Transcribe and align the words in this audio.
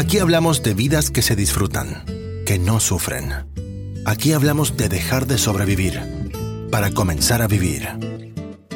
Aquí 0.00 0.18
hablamos 0.18 0.62
de 0.62 0.72
vidas 0.72 1.10
que 1.10 1.20
se 1.20 1.36
disfrutan, 1.36 2.06
que 2.46 2.58
no 2.58 2.80
sufren. 2.80 3.34
Aquí 4.06 4.32
hablamos 4.32 4.78
de 4.78 4.88
dejar 4.88 5.26
de 5.26 5.36
sobrevivir 5.36 6.00
para 6.72 6.90
comenzar 6.90 7.42
a 7.42 7.46
vivir. 7.46 7.86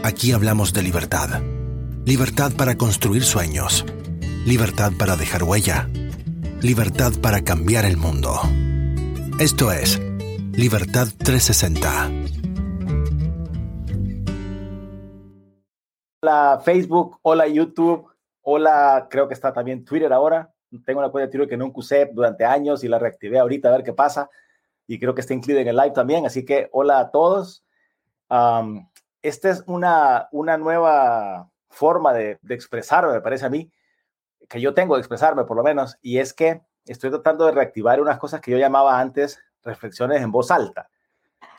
Aquí 0.02 0.32
hablamos 0.32 0.74
de 0.74 0.82
libertad. 0.82 1.40
Libertad 2.04 2.52
para 2.58 2.76
construir 2.76 3.24
sueños. 3.24 3.86
Libertad 4.44 4.92
para 4.98 5.16
dejar 5.16 5.44
huella. 5.44 5.88
Libertad 6.60 7.14
para 7.22 7.42
cambiar 7.42 7.86
el 7.86 7.96
mundo. 7.96 8.38
Esto 9.40 9.72
es 9.72 9.98
Libertad 10.52 11.08
360. 11.16 12.10
Hola 16.22 16.60
Facebook, 16.62 17.18
hola 17.22 17.48
YouTube, 17.48 18.08
hola, 18.42 19.06
creo 19.10 19.26
que 19.26 19.32
está 19.32 19.54
también 19.54 19.86
Twitter 19.86 20.12
ahora. 20.12 20.53
Tengo 20.84 21.00
una 21.00 21.10
cuenta 21.10 21.26
de 21.26 21.32
Twitter 21.32 21.48
que 21.48 21.56
nunca 21.56 21.78
usé 21.78 22.10
durante 22.12 22.44
años 22.44 22.84
y 22.84 22.88
la 22.88 22.98
reactivé 22.98 23.38
ahorita 23.38 23.68
a 23.68 23.72
ver 23.72 23.84
qué 23.84 23.92
pasa. 23.92 24.30
Y 24.86 24.98
creo 24.98 25.14
que 25.14 25.20
está 25.20 25.34
incluida 25.34 25.60
en 25.60 25.68
el 25.68 25.76
live 25.76 25.92
también. 25.92 26.26
Así 26.26 26.44
que 26.44 26.68
hola 26.72 26.98
a 26.98 27.10
todos. 27.10 27.64
esta 29.22 29.50
es 29.50 29.64
una, 29.66 30.28
una 30.32 30.56
nueva 30.56 31.50
forma 31.68 32.12
de, 32.12 32.38
de 32.42 32.54
expresarme, 32.54 33.12
me 33.12 33.20
parece 33.20 33.46
a 33.46 33.50
mí, 33.50 33.70
que 34.48 34.60
yo 34.60 34.74
tengo 34.74 34.94
de 34.94 35.00
expresarme 35.00 35.44
por 35.44 35.56
lo 35.56 35.62
menos. 35.62 35.96
Y 36.02 36.18
es 36.18 36.32
que 36.32 36.62
estoy 36.86 37.10
tratando 37.10 37.46
de 37.46 37.52
reactivar 37.52 38.00
unas 38.00 38.18
cosas 38.18 38.40
que 38.40 38.50
yo 38.50 38.58
llamaba 38.58 39.00
antes 39.00 39.40
reflexiones 39.62 40.22
en 40.22 40.30
voz 40.30 40.50
alta. 40.50 40.88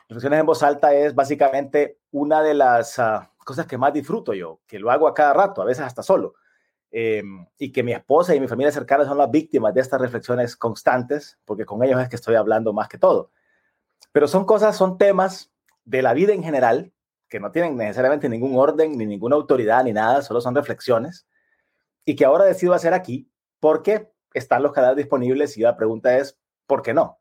Reflexiones 0.08 0.40
en 0.40 0.46
voz 0.46 0.62
alta 0.62 0.94
es 0.94 1.14
básicamente 1.14 1.98
una 2.12 2.42
de 2.42 2.54
las 2.54 2.98
ah, 2.98 3.30
cosas 3.44 3.66
que 3.66 3.76
más 3.76 3.92
disfruto 3.92 4.34
yo, 4.34 4.60
que 4.66 4.78
lo 4.78 4.90
hago 4.90 5.08
a 5.08 5.14
cada 5.14 5.32
rato, 5.32 5.62
a 5.62 5.64
veces 5.64 5.84
hasta 5.84 6.02
solo. 6.02 6.34
Em, 6.90 7.46
y 7.58 7.72
que 7.72 7.82
mi 7.82 7.92
esposa 7.92 8.34
y 8.34 8.40
mi 8.40 8.48
familia 8.48 8.72
cercana 8.72 9.04
son 9.04 9.18
las 9.18 9.30
víctimas 9.30 9.74
de 9.74 9.80
estas 9.80 10.00
reflexiones 10.00 10.56
constantes, 10.56 11.38
porque 11.44 11.64
con 11.64 11.82
ellos 11.82 12.00
es 12.00 12.08
que 12.08 12.16
estoy 12.16 12.36
hablando 12.36 12.72
más 12.72 12.88
que 12.88 12.98
todo. 12.98 13.30
Pero 14.12 14.28
son 14.28 14.44
cosas, 14.44 14.76
son 14.76 14.96
temas 14.98 15.52
de 15.84 16.02
la 16.02 16.14
vida 16.14 16.32
en 16.32 16.42
general, 16.42 16.92
que 17.28 17.40
no 17.40 17.50
tienen 17.50 17.76
necesariamente 17.76 18.28
ningún 18.28 18.56
orden, 18.56 18.96
ni 18.96 19.04
ninguna 19.04 19.36
autoridad, 19.36 19.84
ni 19.84 19.92
nada, 19.92 20.22
solo 20.22 20.40
son 20.40 20.54
reflexiones, 20.54 21.26
y 22.04 22.14
que 22.16 22.24
ahora 22.24 22.44
decido 22.44 22.72
hacer 22.72 22.94
aquí 22.94 23.28
porque 23.60 24.10
están 24.32 24.62
los 24.62 24.72
canales 24.72 24.96
disponibles 24.96 25.56
y 25.58 25.62
la 25.62 25.76
pregunta 25.76 26.16
es, 26.16 26.38
¿por 26.66 26.82
qué 26.82 26.94
no? 26.94 27.18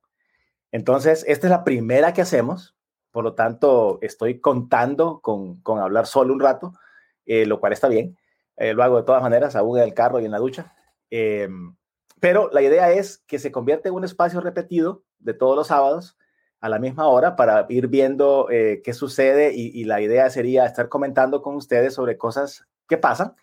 Entonces, 0.72 1.26
esta 1.28 1.48
es 1.48 1.52
la 1.52 1.64
primera 1.64 2.14
que 2.14 2.22
hacemos, 2.22 2.76
por 3.12 3.24
lo 3.24 3.34
tanto, 3.34 3.98
estoy 4.02 4.40
contando 4.40 5.22
con, 5.22 5.62
con 5.62 5.80
hablar 5.80 6.06
solo 6.06 6.34
un 6.34 6.40
rato, 6.40 6.74
eh, 7.26 7.46
lo 7.46 7.60
cual 7.60 7.74
está 7.74 7.88
bien. 7.88 8.18
Eh, 8.58 8.74
lo 8.74 8.84
hago 8.84 8.98
de 8.98 9.04
todas 9.04 9.22
maneras, 9.22 9.56
aún 9.56 9.78
en 9.78 9.84
el 9.84 9.94
carro 9.94 10.20
y 10.20 10.26
en 10.26 10.32
la 10.32 10.40
ducha. 10.40 10.74
Eh, 11.12 11.50
pero 12.20 12.50
la 12.52 12.62
idea 12.62 12.92
es 12.92 13.20
que 13.28 13.40
se 13.40 13.52
convierta 13.52 13.90
en 13.90 13.96
un 13.96 14.04
espacio 14.04 14.42
repetido 14.42 15.04
de 15.20 15.34
todos 15.34 15.56
los 15.56 15.68
sábados 15.68 16.18
a 16.60 16.70
la 16.70 16.80
misma 16.80 17.08
hora 17.08 17.36
para 17.36 17.66
ir 17.70 17.88
viendo 17.88 18.48
qué 18.50 18.94
sucede 18.94 19.54
y, 19.54 19.68
y, 19.80 19.84
la 19.84 20.02
idea 20.02 20.30
sería 20.30 20.66
estar 20.66 20.90
comentando 20.90 21.42
con 21.42 21.56
ustedes 21.56 21.94
sobre 21.94 22.18
cosas 22.18 22.66
que 22.88 22.98
pasan. 22.98 23.36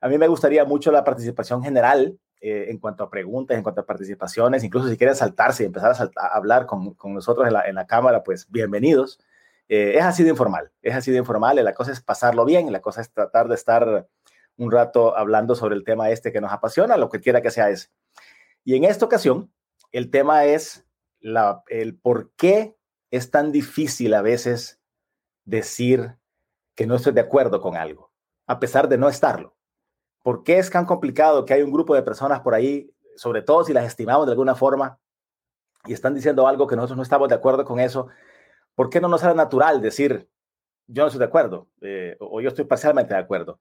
A 0.00 0.08
mí 0.08 0.18
me 0.18 0.26
gustaría 0.26 0.64
mucho 0.64 0.90
la 0.90 1.04
participación 1.04 1.62
general 1.62 2.18
eh, 2.42 2.66
en 2.70 2.78
cuanto 2.78 3.02
a 3.02 3.10
preguntas, 3.10 3.56
en 3.56 3.62
cuanto 3.62 3.80
a 3.80 3.86
participaciones, 3.86 4.62
incluso 4.62 4.88
si 4.88 4.98
quieren 4.98 5.16
saltarse 5.16 5.62
y 5.62 5.66
empezar 5.66 5.96
a, 6.16 6.26
hablar 6.36 6.66
con, 6.66 6.92
con, 6.94 7.14
nosotros 7.14 7.46
en 7.46 7.54
la, 7.54 7.62
en 7.62 7.74
la, 7.76 7.86
cámara, 7.86 8.22
pues 8.22 8.50
bienvenidos. 8.50 9.18
Eh, 9.68 9.94
es 9.96 10.04
así 10.04 10.22
de 10.22 10.30
informal, 10.30 10.70
es 10.82 10.94
así 10.94 11.10
de 11.10 11.18
informal, 11.18 11.56
la 11.64 11.72
cosa 11.72 11.92
es 11.92 12.02
pasarlo 12.02 12.44
bien, 12.44 12.70
la 12.70 12.80
cosa 12.80 13.00
es 13.00 13.10
tratar 13.10 13.48
de 13.48 13.54
estar 13.54 14.06
un 14.56 14.70
rato 14.70 15.16
hablando 15.16 15.54
sobre 15.54 15.74
el 15.74 15.84
tema 15.84 16.10
este 16.10 16.32
que 16.32 16.40
nos 16.40 16.52
apasiona, 16.52 16.96
lo 16.96 17.08
que 17.08 17.20
quiera 17.20 17.42
que 17.42 17.50
sea 17.50 17.70
ese. 17.70 17.88
Y 18.64 18.74
en 18.76 18.84
esta 18.84 19.04
ocasión, 19.04 19.52
el 19.92 20.10
tema 20.10 20.44
es 20.44 20.86
la, 21.20 21.62
el 21.68 21.96
por 21.98 22.32
qué 22.36 22.76
es 23.10 23.30
tan 23.30 23.52
difícil 23.52 24.14
a 24.14 24.22
veces 24.22 24.80
decir 25.44 26.16
que 26.74 26.86
no 26.86 26.96
estoy 26.96 27.12
de 27.12 27.20
acuerdo 27.20 27.60
con 27.60 27.76
algo, 27.76 28.12
a 28.46 28.58
pesar 28.58 28.88
de 28.88 28.98
no 28.98 29.08
estarlo. 29.08 29.56
¿Por 30.22 30.42
qué 30.42 30.58
es 30.58 30.70
tan 30.70 30.86
complicado 30.86 31.44
que 31.44 31.54
hay 31.54 31.62
un 31.62 31.72
grupo 31.72 31.94
de 31.94 32.02
personas 32.02 32.40
por 32.40 32.54
ahí, 32.54 32.92
sobre 33.16 33.42
todo 33.42 33.64
si 33.64 33.72
las 33.72 33.86
estimamos 33.86 34.26
de 34.26 34.32
alguna 34.32 34.54
forma, 34.54 34.98
y 35.86 35.92
están 35.92 36.14
diciendo 36.14 36.48
algo 36.48 36.66
que 36.66 36.74
nosotros 36.74 36.96
no 36.96 37.02
estamos 37.02 37.28
de 37.28 37.36
acuerdo 37.36 37.64
con 37.64 37.78
eso? 37.78 38.08
¿Por 38.74 38.90
qué 38.90 39.00
no 39.00 39.08
nos 39.08 39.20
sale 39.20 39.34
natural 39.34 39.80
decir, 39.80 40.28
yo 40.86 41.02
no 41.02 41.06
estoy 41.06 41.20
de 41.20 41.26
acuerdo, 41.26 41.68
eh, 41.80 42.16
o 42.20 42.40
yo 42.40 42.48
estoy 42.48 42.64
parcialmente 42.64 43.14
de 43.14 43.20
acuerdo? 43.20 43.60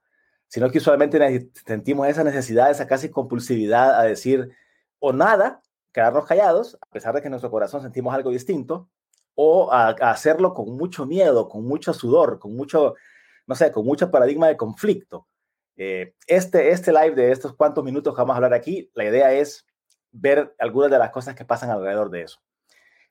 Sino 0.55 0.71
que 0.71 0.77
usualmente 0.77 1.49
sentimos 1.67 2.07
esa 2.07 2.23
necesidad, 2.23 2.71
esa 2.71 2.87
casi 2.87 3.09
compulsividad 3.09 3.99
a 3.99 4.03
decir 4.03 4.51
o 4.99 5.11
nada, 5.11 5.61
quedarnos 5.91 6.23
callados, 6.25 6.77
a 6.79 6.85
pesar 6.85 7.13
de 7.13 7.21
que 7.21 7.29
nuestro 7.29 7.51
corazón 7.51 7.81
sentimos 7.81 8.15
algo 8.15 8.29
distinto, 8.29 8.87
o 9.33 9.69
a, 9.73 9.87
a 9.89 10.11
hacerlo 10.11 10.53
con 10.53 10.77
mucho 10.77 11.05
miedo, 11.05 11.49
con 11.49 11.65
mucho 11.65 11.91
sudor, 11.91 12.39
con 12.39 12.55
mucho, 12.55 12.95
no 13.45 13.53
sé, 13.53 13.69
con 13.73 13.85
mucho 13.85 14.09
paradigma 14.09 14.47
de 14.47 14.55
conflicto. 14.55 15.27
Eh, 15.75 16.13
este, 16.25 16.69
este 16.69 16.93
live 16.93 17.15
de 17.15 17.33
estos 17.33 17.53
cuantos 17.53 17.83
minutos 17.83 18.13
que 18.15 18.21
vamos 18.21 18.35
a 18.35 18.37
hablar 18.37 18.53
aquí, 18.53 18.89
la 18.93 19.03
idea 19.03 19.33
es 19.33 19.65
ver 20.13 20.55
algunas 20.57 20.89
de 20.89 20.99
las 20.99 21.09
cosas 21.09 21.35
que 21.35 21.43
pasan 21.43 21.69
alrededor 21.69 22.09
de 22.09 22.21
eso. 22.21 22.39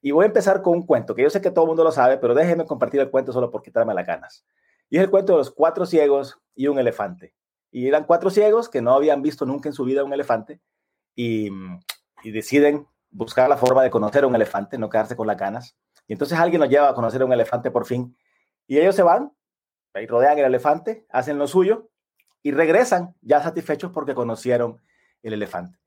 Y 0.00 0.12
voy 0.12 0.22
a 0.22 0.28
empezar 0.28 0.62
con 0.62 0.78
un 0.78 0.86
cuento 0.86 1.14
que 1.14 1.24
yo 1.24 1.28
sé 1.28 1.42
que 1.42 1.50
todo 1.50 1.66
el 1.66 1.68
mundo 1.68 1.84
lo 1.84 1.92
sabe, 1.92 2.16
pero 2.16 2.34
déjenme 2.34 2.64
compartir 2.64 3.02
el 3.02 3.10
cuento 3.10 3.34
solo 3.34 3.50
por 3.50 3.60
quitarme 3.60 3.92
las 3.92 4.06
ganas. 4.06 4.46
Y 4.90 4.98
es 4.98 5.02
el 5.02 5.10
cuento 5.10 5.32
de 5.32 5.38
los 5.38 5.50
cuatro 5.50 5.86
ciegos 5.86 6.38
y 6.54 6.68
un 6.68 6.78
elefante. 6.78 7.34
Y 7.70 7.88
eran 7.88 8.04
cuatro 8.04 8.30
ciegos 8.30 8.68
que 8.68 8.80
no 8.80 8.92
habían 8.92 9.22
visto 9.22 9.44
nunca 9.44 9.68
en 9.68 9.72
su 9.72 9.84
vida 9.84 10.04
un 10.04 10.12
elefante 10.12 10.60
y, 11.16 11.48
y 12.22 12.30
deciden 12.30 12.86
buscar 13.10 13.48
la 13.48 13.56
forma 13.56 13.82
de 13.82 13.90
conocer 13.90 14.24
a 14.24 14.26
un 14.26 14.34
elefante, 14.34 14.78
no 14.78 14.88
quedarse 14.88 15.16
con 15.16 15.26
las 15.26 15.36
ganas. 15.36 15.76
Y 16.06 16.12
entonces 16.12 16.38
alguien 16.38 16.60
los 16.60 16.70
lleva 16.70 16.88
a 16.88 16.94
conocer 16.94 17.22
a 17.22 17.24
un 17.24 17.32
elefante 17.32 17.70
por 17.70 17.86
fin. 17.86 18.16
Y 18.66 18.78
ellos 18.78 18.94
se 18.94 19.02
van, 19.02 19.32
ahí 19.94 20.06
rodean 20.06 20.38
el 20.38 20.44
elefante, 20.44 21.06
hacen 21.10 21.38
lo 21.38 21.46
suyo 21.46 21.90
y 22.42 22.52
regresan 22.52 23.14
ya 23.22 23.42
satisfechos 23.42 23.90
porque 23.92 24.14
conocieron 24.14 24.80
el 25.22 25.32
elefante. 25.32 25.78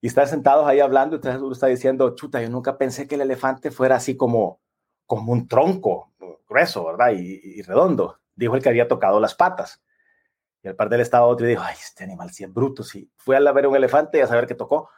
Y 0.00 0.06
están 0.06 0.28
sentados 0.28 0.66
ahí 0.66 0.80
hablando, 0.80 1.16
y 1.16 1.18
usted 1.18 1.38
está 1.52 1.66
diciendo, 1.66 2.14
chuta, 2.14 2.40
yo 2.40 2.48
nunca 2.48 2.78
pensé 2.78 3.06
que 3.06 3.16
el 3.16 3.20
elefante 3.22 3.70
fuera 3.70 3.96
así 3.96 4.16
como, 4.16 4.60
como 5.04 5.32
un 5.32 5.46
tronco 5.46 6.09
grueso, 6.50 6.84
¿verdad? 6.84 7.12
Y, 7.12 7.62
redondo. 7.62 8.18
Dijo 8.34 8.56
el 8.56 8.62
que 8.62 8.68
había 8.68 8.88
tocado 8.88 9.20
las 9.20 9.34
patas. 9.34 9.82
Y 10.62 10.68
el 10.68 10.76
par 10.76 10.90
del 10.90 11.00
estado 11.00 11.26
otro 11.26 11.46
y 11.46 11.50
dijo, 11.50 11.62
ay, 11.64 11.76
este 11.80 12.04
animal 12.04 12.30
sí 12.30 12.44
es 12.44 12.52
bruto. 12.52 12.82
Si 12.82 13.10
fue 13.16 13.36
a 13.36 13.52
ver 13.52 13.66
un 13.66 13.76
elefante 13.76 14.18
y 14.18 14.20
a 14.20 14.26
saber 14.26 14.46
qué 14.46 14.54
tocó, 14.54 14.90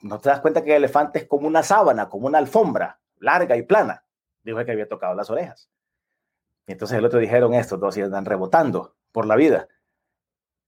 no 0.00 0.18
te 0.18 0.28
das 0.28 0.40
cuenta 0.40 0.64
que 0.64 0.70
el 0.70 0.78
elefante 0.78 1.20
es 1.20 1.26
como 1.26 1.46
una 1.46 1.62
sábana, 1.62 2.08
como 2.08 2.26
una 2.26 2.38
alfombra, 2.38 3.00
larga 3.18 3.56
y 3.56 3.62
plana. 3.62 4.04
Dijo 4.42 4.58
el 4.58 4.66
que 4.66 4.72
había 4.72 4.88
tocado 4.88 5.14
las 5.14 5.30
orejas. 5.30 5.70
Y 6.66 6.72
entonces 6.72 6.98
el 6.98 7.04
otro 7.04 7.20
dijeron, 7.20 7.54
estos 7.54 7.78
dos 7.78 7.96
y 7.96 8.02
andan 8.02 8.24
rebotando 8.24 8.96
por 9.12 9.26
la 9.26 9.36
vida. 9.36 9.68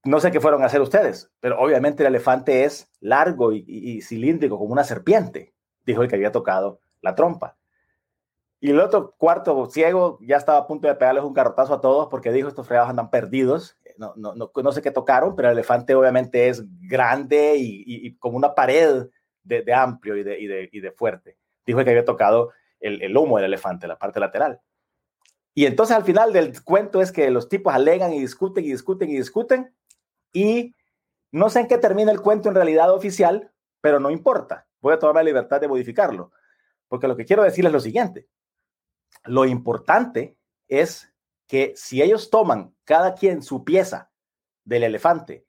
No 0.04 0.20
sé 0.20 0.30
qué 0.30 0.40
fueron 0.40 0.62
a 0.62 0.66
hacer 0.66 0.80
ustedes, 0.80 1.30
pero 1.40 1.58
obviamente 1.58 2.02
el 2.02 2.08
elefante 2.08 2.64
es 2.64 2.90
largo 3.00 3.52
y, 3.52 4.00
cilíndrico 4.02 4.56
como 4.56 4.72
una 4.72 4.84
serpiente, 4.84 5.54
dijo 5.84 6.02
el 6.02 6.08
que 6.08 6.14
había 6.14 6.30
tocado 6.32 6.80
la 7.00 7.14
trompa. 7.14 7.57
Y 8.60 8.70
el 8.70 8.80
otro 8.80 9.14
cuarto 9.16 9.66
ciego 9.70 10.18
ya 10.20 10.36
estaba 10.36 10.58
a 10.58 10.66
punto 10.66 10.88
de 10.88 10.94
pegarles 10.96 11.22
un 11.22 11.34
carrotazo 11.34 11.74
a 11.74 11.80
todos 11.80 12.08
porque 12.08 12.32
dijo, 12.32 12.48
estos 12.48 12.66
fregados 12.66 12.90
andan 12.90 13.10
perdidos. 13.10 13.78
No, 13.98 14.14
no, 14.16 14.34
no, 14.34 14.72
sé 14.72 14.82
qué 14.82 14.90
tocaron, 14.90 15.34
pero 15.34 15.48
el 15.48 15.52
elefante 15.52 15.94
obviamente 15.94 16.48
es 16.48 16.64
grande 16.80 17.56
y, 17.58 18.16
como 18.18 18.36
una 18.36 18.54
pared 18.54 19.08
de, 19.42 19.72
amplio 19.72 20.16
y 20.16 20.22
de, 20.22 20.68
y, 20.72 20.80
de, 20.80 20.92
fuerte. 20.92 21.36
Dijo 21.66 21.82
que 21.82 21.90
había 21.90 22.04
tocado 22.04 22.52
el, 22.80 23.02
el 23.02 23.12
lomo 23.12 23.36
del 23.36 23.46
elefante, 23.46 23.88
la 23.88 23.98
parte 23.98 24.20
lateral. 24.20 24.60
Y 25.54 25.66
entonces 25.66 25.96
al 25.96 26.04
final 26.04 26.32
del 26.32 26.62
cuento 26.62 27.00
es 27.00 27.10
que 27.10 27.30
los 27.30 27.48
tipos 27.48 27.74
alegan 27.74 28.12
y 28.12 28.20
discuten 28.20 28.64
y 28.64 28.68
discuten 28.68 29.10
y 29.10 29.16
discuten 29.16 29.74
y 30.32 30.76
no 31.32 31.50
sé 31.50 31.60
en 31.60 31.68
qué 31.68 31.78
termina 31.78 32.12
el 32.12 32.20
cuento 32.20 32.48
en 32.48 32.54
realidad 32.54 32.92
oficial, 32.92 33.52
pero 33.80 34.00
no 34.00 34.10
importa. 34.10 34.66
Voy 34.80 34.94
a 34.94 34.98
tomar 34.98 35.16
la 35.16 35.22
libertad 35.24 35.60
de 35.60 35.68
modificarlo. 35.68 36.32
Porque 36.88 37.08
lo 37.08 37.16
que 37.16 37.24
quiero 37.24 37.42
decir 37.42 37.66
es 37.66 37.72
lo 37.72 37.80
siguiente. 37.80 38.28
Lo 39.24 39.44
importante 39.44 40.36
es 40.68 41.12
que 41.46 41.72
si 41.76 42.02
ellos 42.02 42.30
toman 42.30 42.74
cada 42.84 43.14
quien 43.14 43.42
su 43.42 43.64
pieza 43.64 44.10
del 44.64 44.84
elefante 44.84 45.46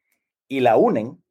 y 0.48 0.62
la 0.62 0.78
unen, 0.78 1.22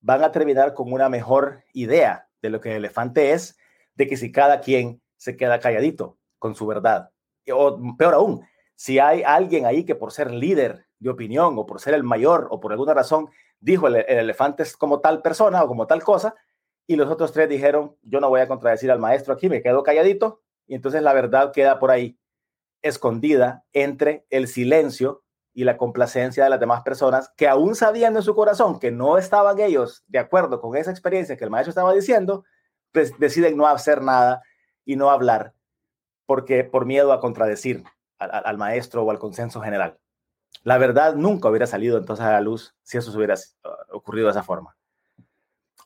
van 0.00 0.24
a 0.24 0.32
terminar 0.32 0.74
con 0.74 0.92
una 0.92 1.08
mejor 1.08 1.64
idea 1.72 2.28
de 2.40 2.50
lo 2.50 2.60
que 2.60 2.70
el 2.70 2.76
elefante 2.76 3.32
es, 3.32 3.58
de 3.94 4.06
que 4.06 4.16
si 4.16 4.32
cada 4.32 4.60
quien 4.60 5.02
se 5.16 5.36
queda 5.36 5.60
calladito 5.60 6.18
con 6.38 6.54
su 6.54 6.66
verdad. 6.66 7.10
O 7.52 7.78
peor 7.98 8.14
aún, 8.14 8.46
si 8.74 8.98
hay 8.98 9.22
alguien 9.22 9.66
ahí 9.66 9.84
que 9.84 9.94
por 9.94 10.12
ser 10.12 10.30
líder 10.30 10.86
de 10.98 11.10
opinión 11.10 11.58
o 11.58 11.66
por 11.66 11.80
ser 11.80 11.94
el 11.94 12.02
mayor 12.02 12.48
o 12.50 12.60
por 12.60 12.72
alguna 12.72 12.94
razón 12.94 13.28
dijo 13.58 13.88
el, 13.88 13.96
elefante 13.96 14.62
es 14.62 14.76
como 14.76 15.00
tal 15.00 15.20
persona 15.20 15.62
o 15.62 15.68
como 15.68 15.86
tal 15.86 16.02
cosa 16.02 16.34
y 16.86 16.96
los 16.96 17.10
otros 17.10 17.32
tres 17.32 17.48
dijeron 17.48 17.96
yo 18.02 18.20
no 18.20 18.30
voy 18.30 18.40
a 18.40 18.48
contradecir 18.48 18.90
al 18.90 18.98
maestro 18.98 19.34
aquí, 19.34 19.48
me 19.48 19.62
quedo 19.62 19.82
calladito 19.82 20.40
y 20.70 20.76
entonces 20.76 21.02
la 21.02 21.12
verdad 21.12 21.50
queda 21.50 21.80
por 21.80 21.90
ahí 21.90 22.16
escondida 22.80 23.64
entre 23.72 24.24
el 24.30 24.46
silencio 24.46 25.24
y 25.52 25.64
la 25.64 25.76
complacencia 25.76 26.44
de 26.44 26.50
las 26.50 26.60
demás 26.60 26.82
personas 26.84 27.32
que 27.36 27.48
aún 27.48 27.74
sabiendo 27.74 28.20
en 28.20 28.24
su 28.24 28.36
corazón 28.36 28.78
que 28.78 28.92
no 28.92 29.18
estaban 29.18 29.58
ellos 29.58 30.04
de 30.06 30.20
acuerdo 30.20 30.60
con 30.60 30.76
esa 30.76 30.92
experiencia 30.92 31.36
que 31.36 31.42
el 31.42 31.50
maestro 31.50 31.70
estaba 31.70 31.92
diciendo, 31.92 32.44
pues 32.92 33.18
deciden 33.18 33.56
no 33.56 33.66
hacer 33.66 34.00
nada 34.00 34.44
y 34.84 34.94
no 34.94 35.10
hablar 35.10 35.54
porque 36.24 36.62
por 36.62 36.86
miedo 36.86 37.12
a 37.12 37.18
contradecir 37.18 37.82
al, 38.20 38.30
al 38.32 38.56
maestro 38.56 39.02
o 39.02 39.10
al 39.10 39.18
consenso 39.18 39.60
general. 39.60 39.98
La 40.62 40.78
verdad 40.78 41.16
nunca 41.16 41.48
hubiera 41.48 41.66
salido 41.66 41.98
entonces 41.98 42.24
a 42.24 42.30
la 42.30 42.40
luz 42.40 42.76
si 42.84 42.96
eso 42.96 43.10
hubiera 43.16 43.34
uh, 43.34 43.96
ocurrido 43.96 44.28
de 44.28 44.32
esa 44.32 44.44
forma. 44.44 44.76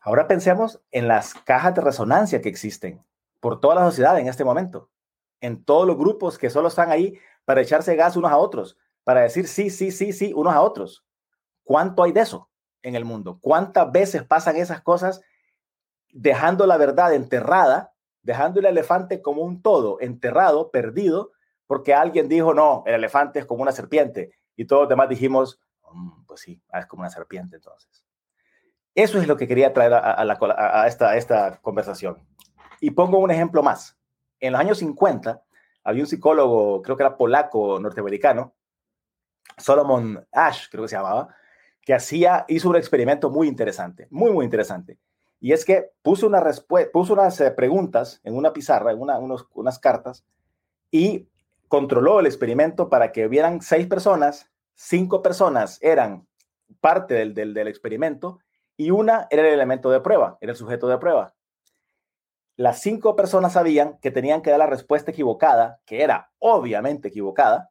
Ahora 0.03 0.29
pensemos 0.29 0.83
en 0.91 1.09
las 1.09 1.33
cajas 1.33 1.75
de 1.75 1.81
resonancia 1.81 2.43
que 2.43 2.51
existen 2.51 3.03
por 3.45 3.61
toda 3.61 3.75
la 3.75 3.85
sociedad 3.85 4.19
en 4.19 4.27
este 4.27 4.43
momento, 4.43 4.89
en 5.43 5.67
todos 5.67 5.87
los 5.87 5.99
grupos 5.99 6.39
que 6.39 6.49
solo 6.49 6.69
están 6.69 6.91
ahí 6.91 7.19
para 7.45 7.61
echarse 7.61 7.95
gas 7.95 8.17
unos 8.17 8.33
a 8.33 8.39
otros, 8.39 8.79
para 9.03 9.21
decir 9.21 9.49
sí, 9.49 9.69
sí, 9.69 9.91
sí, 9.91 10.15
sí, 10.15 10.33
unos 10.35 10.55
a 10.55 10.63
otros. 10.63 11.05
¿Cuánto 11.63 12.03
hay 12.03 12.13
de 12.13 12.23
eso 12.23 12.49
en 12.81 12.95
el 12.95 13.05
mundo? 13.05 13.39
¿Cuántas 13.43 13.93
veces 13.93 14.23
pasan 14.23 14.57
esas 14.57 14.81
cosas 14.81 15.21
dejando 16.11 16.67
la 16.67 16.79
verdad 16.79 17.13
enterrada, 17.13 17.93
dejando 18.23 18.61
el 18.61 18.65
elefante 18.65 19.21
como 19.21 19.43
un 19.43 19.61
todo, 19.61 20.01
enterrado, 20.01 20.71
perdido, 20.71 21.33
porque 21.67 21.93
alguien 21.93 22.31
dijo, 22.31 22.55
no, 22.55 22.83
el 22.87 22.95
elefante 22.95 23.41
es 23.41 23.45
como 23.45 23.61
una 23.61 23.73
serpiente, 23.73 24.39
y 24.57 24.65
todos 24.65 24.85
los 24.85 24.89
demás 24.89 25.11
dijimos, 25.11 25.61
mm, 25.93 26.25
pues 26.25 26.41
sí, 26.41 26.63
ah, 26.71 26.79
es 26.79 26.87
como 26.87 27.03
una 27.03 27.11
serpiente 27.11 27.57
entonces. 27.57 28.07
Eso 28.95 29.19
es 29.19 29.29
lo 29.29 29.37
que 29.37 29.47
quería 29.47 29.75
traer 29.75 29.93
a, 29.93 30.87
esta, 30.87 31.17
esta 31.19 31.59
conversación. 31.61 32.27
Y 32.85 32.91
pongo 32.91 33.17
un 33.17 33.31
ejemplo 33.31 33.63
más. 33.63 33.97
En 34.39 34.53
los 34.53 34.61
años 34.61 34.77
50 34.77 35.43
había 35.85 36.03
un 36.03 36.07
psicólogo, 36.07 36.83
creo 36.83 36.99
que 36.99 37.03
era 37.03 37.17
polaco, 37.17 37.81
norteamericano, 37.81 38.53
Solomon 39.57 40.23
Ash, 40.31 40.67
creo 40.71 40.83
que 40.83 40.89
se 40.89 40.97
llamaba, 40.97 41.35
que 41.81 41.95
hacía, 41.95 42.45
hizo 42.47 42.69
un 42.69 42.77
experimento 42.77 43.31
muy 43.31 43.49
interesante, 43.49 44.07
muy, 44.11 44.33
muy 44.33 44.45
interesante. 44.45 44.99
Y 45.41 45.53
es 45.53 45.65
que 45.65 45.93
puso, 46.03 46.27
una 46.27 46.45
puso 46.93 47.15
unas 47.15 47.41
eh, 47.41 47.51
preguntas 47.53 48.21
en 48.23 48.37
una 48.37 48.53
pizarra, 48.53 48.93
en 48.93 49.01
unas 49.01 49.79
cartas, 49.79 50.23
y 50.91 51.27
controló 51.69 52.21
el 52.21 52.27
experimento 52.27 52.91
para 52.91 53.13
que 53.13 53.27
hubieran 53.27 53.63
seis 53.63 53.87
personas, 53.87 54.51
cinco 54.75 55.23
personas 55.23 55.79
eran 55.81 56.27
parte 56.83 57.15
del, 57.15 57.33
del, 57.33 57.55
del 57.55 57.67
experimento 57.67 58.41
y 58.77 58.91
una 58.91 59.27
era 59.31 59.41
el 59.41 59.55
elemento 59.55 59.91
de 59.91 60.01
prueba, 60.01 60.37
era 60.43 60.53
el 60.53 60.59
sujeto 60.59 60.87
de 60.87 60.99
prueba. 60.99 61.33
Las 62.57 62.81
cinco 62.81 63.17
personas 63.17 63.55
sabían 63.55 63.99
que 64.01 64.13
tenían 64.13 64.41
que 64.41 64.51
dar 64.51 64.61
la 64.61 64.67
respuesta 64.67 65.11
equivocada, 65.11 65.81
que 65.87 66.03
era 66.03 66.31
obviamente 66.39 67.09
equivocada, 67.09 67.71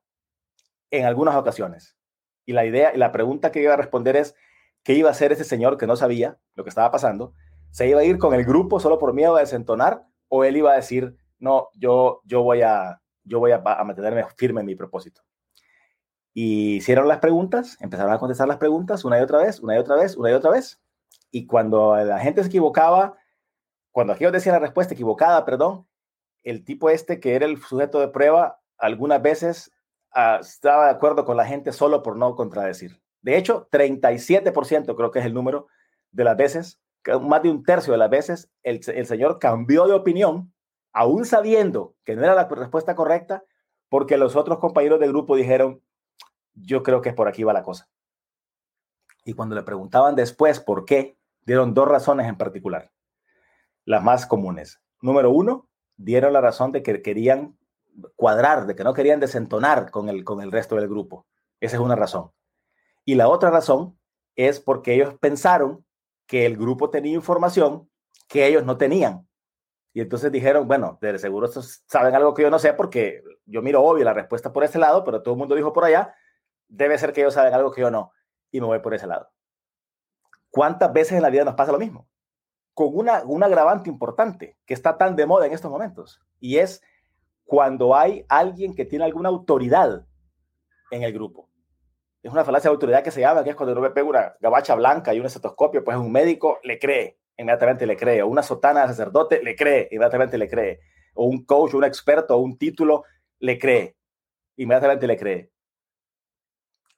en 0.91 1.05
algunas 1.05 1.35
ocasiones. 1.35 1.97
Y 2.45 2.53
la 2.53 2.65
idea, 2.65 2.93
y 2.93 2.97
la 2.97 3.11
pregunta 3.11 3.51
que 3.51 3.61
iba 3.61 3.73
a 3.73 3.77
responder 3.77 4.15
es, 4.15 4.35
¿qué 4.83 4.93
iba 4.93 5.09
a 5.09 5.13
hacer 5.13 5.31
ese 5.31 5.45
señor 5.45 5.77
que 5.77 5.87
no 5.87 5.95
sabía 5.95 6.37
lo 6.55 6.63
que 6.63 6.69
estaba 6.69 6.91
pasando? 6.91 7.33
¿Se 7.71 7.87
iba 7.87 8.01
a 8.01 8.03
ir 8.03 8.17
con 8.17 8.33
el 8.33 8.43
grupo 8.43 8.79
solo 8.79 8.99
por 8.99 9.13
miedo 9.13 9.35
a 9.35 9.39
desentonar? 9.39 10.05
¿O 10.27 10.43
él 10.43 10.57
iba 10.57 10.73
a 10.73 10.75
decir, 10.75 11.15
no, 11.39 11.69
yo, 11.73 12.21
yo 12.25 12.43
voy, 12.43 12.61
a, 12.61 13.01
yo 13.23 13.39
voy 13.39 13.51
a, 13.51 13.59
mantenerme 13.59 14.23
firme 14.35 14.59
en 14.59 14.67
mi 14.67 14.75
propósito? 14.75 15.21
Y 16.33 16.75
hicieron 16.75 17.07
las 17.07 17.19
preguntas, 17.19 17.77
empezaron 17.79 18.11
a 18.11 18.19
contestar 18.19 18.47
las 18.47 18.57
preguntas 18.57 19.05
una 19.05 19.19
y 19.19 19.21
otra 19.21 19.39
vez, 19.39 19.59
una 19.59 19.75
y 19.75 19.79
otra 19.79 19.95
vez, 19.95 20.17
una 20.17 20.31
y 20.31 20.33
otra 20.33 20.51
vez. 20.51 20.81
Y 21.31 21.47
cuando 21.47 21.95
la 21.95 22.19
gente 22.19 22.41
se 22.41 22.49
equivocaba, 22.49 23.15
cuando 23.93 24.13
aquellos 24.13 24.33
decían 24.33 24.53
la 24.53 24.59
respuesta 24.59 24.95
equivocada, 24.95 25.45
perdón, 25.45 25.87
el 26.41 26.65
tipo 26.65 26.89
este 26.89 27.19
que 27.19 27.35
era 27.35 27.45
el 27.45 27.61
sujeto 27.61 27.99
de 27.99 28.07
prueba, 28.09 28.59
algunas 28.77 29.21
veces 29.21 29.71
uh, 30.15 30.41
estaba 30.41 30.85
de 30.85 30.91
acuerdo 30.91 31.23
con 31.23 31.37
la 31.37 31.45
gente 31.45 31.71
solo 31.71 32.01
por 32.01 32.17
no 32.17 32.35
contradecir. 32.35 33.01
De 33.21 33.37
hecho, 33.37 33.69
37% 33.71 34.95
creo 34.95 35.11
que 35.11 35.19
es 35.19 35.25
el 35.25 35.33
número 35.33 35.67
de 36.11 36.23
las 36.23 36.35
veces, 36.35 36.81
más 37.21 37.43
de 37.43 37.51
un 37.51 37.63
tercio 37.63 37.93
de 37.93 37.99
las 37.99 38.09
veces, 38.09 38.51
el, 38.63 38.81
el 38.87 39.05
señor 39.05 39.37
cambió 39.37 39.85
de 39.85 39.93
opinión, 39.93 40.51
aún 40.91 41.23
sabiendo 41.25 41.95
que 42.03 42.15
no 42.15 42.23
era 42.23 42.33
la 42.33 42.47
respuesta 42.47 42.95
correcta, 42.95 43.43
porque 43.89 44.17
los 44.17 44.35
otros 44.35 44.57
compañeros 44.57 44.99
del 44.99 45.11
grupo 45.11 45.35
dijeron, 45.35 45.83
yo 46.55 46.81
creo 46.81 47.01
que 47.01 47.13
por 47.13 47.27
aquí 47.27 47.43
va 47.43 47.53
la 47.53 47.61
cosa. 47.61 47.87
Y 49.23 49.33
cuando 49.33 49.55
le 49.55 49.61
preguntaban 49.61 50.15
después 50.15 50.59
por 50.59 50.85
qué, 50.85 51.15
dieron 51.45 51.75
dos 51.75 51.87
razones 51.87 52.27
en 52.27 52.37
particular, 52.37 52.91
las 53.85 54.03
más 54.03 54.25
comunes. 54.25 54.81
Número 55.01 55.31
uno, 55.31 55.69
dieron 55.97 56.33
la 56.33 56.41
razón 56.41 56.71
de 56.71 56.83
que 56.83 57.01
querían 57.01 57.57
cuadrar, 58.15 58.65
de 58.65 58.75
que 58.75 58.83
no 58.83 58.93
querían 58.93 59.19
desentonar 59.19 59.91
con 59.91 60.09
el, 60.09 60.23
con 60.23 60.41
el 60.41 60.51
resto 60.51 60.75
del 60.75 60.87
grupo. 60.87 61.27
Esa 61.59 61.77
es 61.77 61.81
una 61.81 61.95
razón. 61.95 62.31
Y 63.05 63.15
la 63.15 63.27
otra 63.27 63.49
razón 63.49 63.97
es 64.35 64.59
porque 64.59 64.93
ellos 64.95 65.15
pensaron 65.19 65.85
que 66.25 66.45
el 66.45 66.57
grupo 66.57 66.89
tenía 66.89 67.13
información 67.13 67.89
que 68.27 68.47
ellos 68.47 68.63
no 68.65 68.77
tenían. 68.77 69.27
Y 69.93 70.01
entonces 70.01 70.31
dijeron, 70.31 70.67
bueno, 70.67 70.97
de 71.01 71.19
seguro 71.19 71.47
saben 71.47 72.15
algo 72.15 72.33
que 72.33 72.41
yo 72.41 72.49
no 72.49 72.57
sé 72.57 72.73
porque 72.73 73.21
yo 73.45 73.61
miro 73.61 73.83
obvio 73.83 74.03
la 74.03 74.13
respuesta 74.13 74.51
por 74.51 74.63
ese 74.63 74.79
lado, 74.79 75.03
pero 75.03 75.21
todo 75.21 75.35
el 75.35 75.37
mundo 75.37 75.53
dijo 75.53 75.71
por 75.71 75.85
allá, 75.85 76.15
debe 76.67 76.97
ser 76.97 77.13
que 77.13 77.21
ellos 77.21 77.35
saben 77.35 77.53
algo 77.53 77.71
que 77.71 77.81
yo 77.81 77.91
no 77.91 78.11
y 78.49 78.59
me 78.59 78.67
voy 78.67 78.79
por 78.79 78.93
ese 78.93 79.05
lado. 79.05 79.29
¿Cuántas 80.49 80.91
veces 80.91 81.13
en 81.13 81.21
la 81.21 81.29
vida 81.29 81.43
nos 81.43 81.55
pasa 81.55 81.71
lo 81.71 81.79
mismo? 81.79 82.07
Con 82.73 82.89
una, 82.93 83.23
un 83.23 83.43
agravante 83.43 83.89
importante 83.89 84.57
que 84.65 84.73
está 84.73 84.97
tan 84.97 85.15
de 85.15 85.25
moda 85.25 85.45
en 85.45 85.53
estos 85.53 85.69
momentos, 85.69 86.21
y 86.39 86.57
es 86.57 86.81
cuando 87.45 87.95
hay 87.95 88.25
alguien 88.29 88.73
que 88.73 88.85
tiene 88.85 89.05
alguna 89.05 89.29
autoridad 89.29 90.05
en 90.91 91.03
el 91.03 91.13
grupo. 91.13 91.49
Es 92.21 92.31
una 92.31 92.45
falacia 92.45 92.69
de 92.69 92.73
autoridad 92.73 93.03
que 93.03 93.11
se 93.11 93.21
llama, 93.21 93.43
que 93.43 93.49
es 93.49 93.55
cuando 93.55 93.77
uno 93.77 93.93
pega 93.93 94.07
una 94.07 94.35
gabacha 94.39 94.75
blanca 94.75 95.13
y 95.13 95.19
un 95.19 95.25
estetoscopio, 95.25 95.83
pues 95.83 95.97
un 95.97 96.11
médico 96.11 96.59
le 96.63 96.79
cree, 96.79 97.19
inmediatamente 97.37 97.85
le 97.85 97.97
cree, 97.97 98.21
o 98.21 98.27
una 98.27 98.43
sotana 98.43 98.81
de 98.81 98.87
sacerdote 98.87 99.43
le 99.43 99.55
cree, 99.55 99.89
inmediatamente 99.91 100.37
le 100.37 100.47
cree, 100.47 100.79
o 101.15 101.25
un 101.25 101.45
coach, 101.45 101.73
un 101.73 101.83
experto, 101.83 102.37
un 102.37 102.57
título 102.57 103.03
le 103.39 103.59
cree, 103.59 103.97
inmediatamente 104.55 105.05
le 105.05 105.17
cree. 105.17 105.52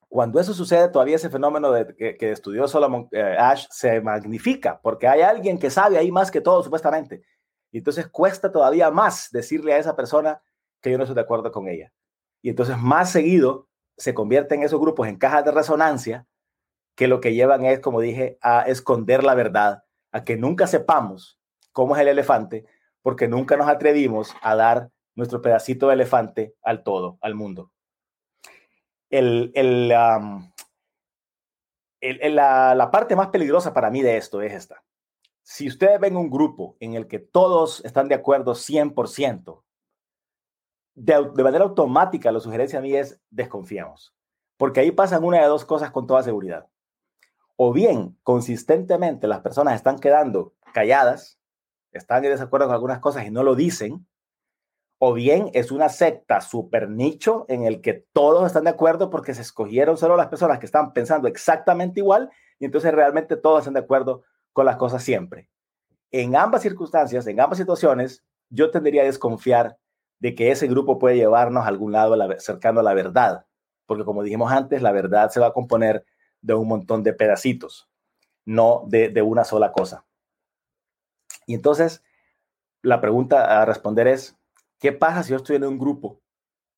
Cuando 0.07 0.39
eso 0.39 0.53
sucede, 0.53 0.89
todavía 0.89 1.15
ese 1.15 1.29
fenómeno 1.29 1.71
de, 1.71 1.95
que, 1.95 2.31
estudió 2.31 2.67
Solomon 2.67 3.07
eh, 3.11 3.35
Ash 3.37 3.65
se 3.69 4.01
magnifica, 4.01 4.79
porque 4.81 5.07
hay 5.07 5.21
alguien 5.21 5.57
que 5.57 5.69
sabe 5.69 5.97
ahí 5.97 6.11
más 6.11 6.31
que 6.31 6.41
todo, 6.41 6.63
supuestamente. 6.63 7.23
Y 7.71 7.79
entonces 7.79 8.07
cuesta 8.07 8.51
todavía 8.51 8.91
más 8.91 9.29
decirle 9.31 9.73
a 9.73 9.77
esa 9.77 9.95
persona 9.95 10.41
que 10.81 10.91
yo 10.91 10.97
no 10.97 11.03
estoy 11.03 11.15
de 11.15 11.21
acuerdo 11.21 11.51
con 11.51 11.67
ella. 11.67 11.91
Y 12.41 12.49
entonces 12.49 12.77
más 12.77 13.11
seguido 13.11 13.67
se 13.97 14.13
convierten 14.13 14.63
esos 14.63 14.79
grupos 14.79 15.07
en 15.07 15.17
cajas 15.17 15.43
de 15.43 15.51
resonancia 15.51 16.27
que 16.95 17.07
lo 17.07 17.19
que 17.19 17.33
llevan 17.33 17.65
es, 17.65 17.79
como 17.79 17.99
dije, 17.99 18.37
a 18.41 18.61
esconder 18.61 19.23
la 19.23 19.35
verdad, 19.35 19.83
a 20.11 20.23
que 20.23 20.37
nunca 20.37 20.67
sepamos 20.67 21.39
cómo 21.73 21.95
es 21.95 22.01
el 22.01 22.07
elefante, 22.07 22.65
porque 23.01 23.27
nunca 23.27 23.57
nos 23.57 23.67
atrevimos 23.67 24.33
a 24.41 24.55
dar 24.55 24.91
nuestro 25.15 25.41
pedacito 25.41 25.87
de 25.87 25.95
elefante 25.95 26.55
al 26.63 26.83
todo, 26.83 27.17
al 27.21 27.35
mundo 27.35 27.71
el, 29.17 29.51
el, 29.55 29.87
la, 32.35 32.75
la, 32.75 32.91
parte 32.91 33.15
más 33.15 33.29
peligrosa 33.29 33.73
para 33.73 33.89
mí 33.89 34.01
de 34.01 34.17
esto 34.17 34.41
es 34.41 34.53
esta. 34.53 34.83
Si 35.43 35.67
ustedes 35.67 35.99
ven 35.99 36.17
un 36.17 36.29
grupo 36.29 36.75
en 36.79 36.93
el 36.93 37.07
que 37.07 37.19
todos 37.19 37.83
están 37.85 38.07
de 38.07 38.15
acuerdo 38.15 38.53
100%, 38.53 39.63
de, 40.95 41.31
de 41.35 41.43
manera 41.43 41.65
automática 41.65 42.31
la 42.31 42.39
sugerencia 42.39 42.79
a 42.79 42.81
mí 42.81 42.93
es 42.95 43.19
desconfiamos, 43.29 44.15
porque 44.57 44.79
ahí 44.79 44.91
pasan 44.91 45.23
una 45.23 45.41
de 45.41 45.47
dos 45.47 45.65
cosas 45.65 45.91
con 45.91 46.07
toda 46.07 46.23
seguridad. 46.23 46.67
O 47.57 47.71
bien, 47.71 48.17
consistentemente 48.23 49.27
las 49.27 49.41
personas 49.41 49.75
están 49.75 49.99
quedando 49.99 50.53
calladas, 50.73 51.39
están 51.91 52.25
en 52.25 52.31
desacuerdo 52.31 52.67
con 52.67 52.75
algunas 52.75 52.99
cosas 52.99 53.25
y 53.25 53.31
no 53.31 53.43
lo 53.43 53.55
dicen, 53.55 54.05
o 55.07 55.13
bien 55.13 55.51
es 55.53 55.71
una 55.71 55.89
secta 55.89 56.41
super 56.41 56.89
nicho 56.89 57.45
en 57.47 57.63
el 57.63 57.79
que 57.79 57.93
todos 58.11 58.47
están 58.47 58.63
de 58.63 58.71
acuerdo 58.71 59.11
porque 59.11 59.35
se 59.35 59.43
escogieron 59.43 59.97
solo 59.97 60.17
las 60.17 60.29
personas 60.29 60.57
que 60.57 60.65
están 60.65 60.93
pensando 60.93 61.27
exactamente 61.27 61.99
igual 61.99 62.31
y 62.57 62.65
entonces 62.65 62.91
realmente 62.91 63.37
todos 63.37 63.59
están 63.59 63.75
de 63.75 63.81
acuerdo 63.81 64.23
con 64.51 64.65
las 64.65 64.77
cosas 64.77 65.03
siempre. 65.03 65.47
En 66.09 66.35
ambas 66.35 66.63
circunstancias, 66.63 67.27
en 67.27 67.39
ambas 67.39 67.59
situaciones, 67.59 68.25
yo 68.49 68.71
tendría 68.71 69.03
a 69.03 69.05
desconfiar 69.05 69.77
de 70.17 70.33
que 70.33 70.49
ese 70.49 70.65
grupo 70.65 70.97
puede 70.97 71.17
llevarnos 71.17 71.65
a 71.65 71.67
algún 71.67 71.91
lado 71.91 72.17
cercano 72.39 72.79
a 72.79 72.83
la 72.83 72.95
verdad, 72.95 73.45
porque 73.85 74.05
como 74.05 74.23
dijimos 74.23 74.51
antes, 74.51 74.81
la 74.81 74.91
verdad 74.91 75.29
se 75.29 75.39
va 75.39 75.45
a 75.45 75.53
componer 75.53 76.03
de 76.41 76.55
un 76.55 76.67
montón 76.67 77.03
de 77.03 77.13
pedacitos, 77.13 77.87
no 78.43 78.85
de, 78.87 79.09
de 79.09 79.21
una 79.21 79.43
sola 79.43 79.71
cosa. 79.71 80.03
Y 81.45 81.53
entonces, 81.53 82.03
la 82.81 83.01
pregunta 83.01 83.61
a 83.61 83.65
responder 83.65 84.07
es, 84.07 84.35
¿Qué 84.79 84.91
pasa 84.91 85.23
si 85.23 85.31
yo 85.31 85.37
estoy 85.37 85.55
en 85.55 85.65
un 85.65 85.77
grupo 85.77 86.21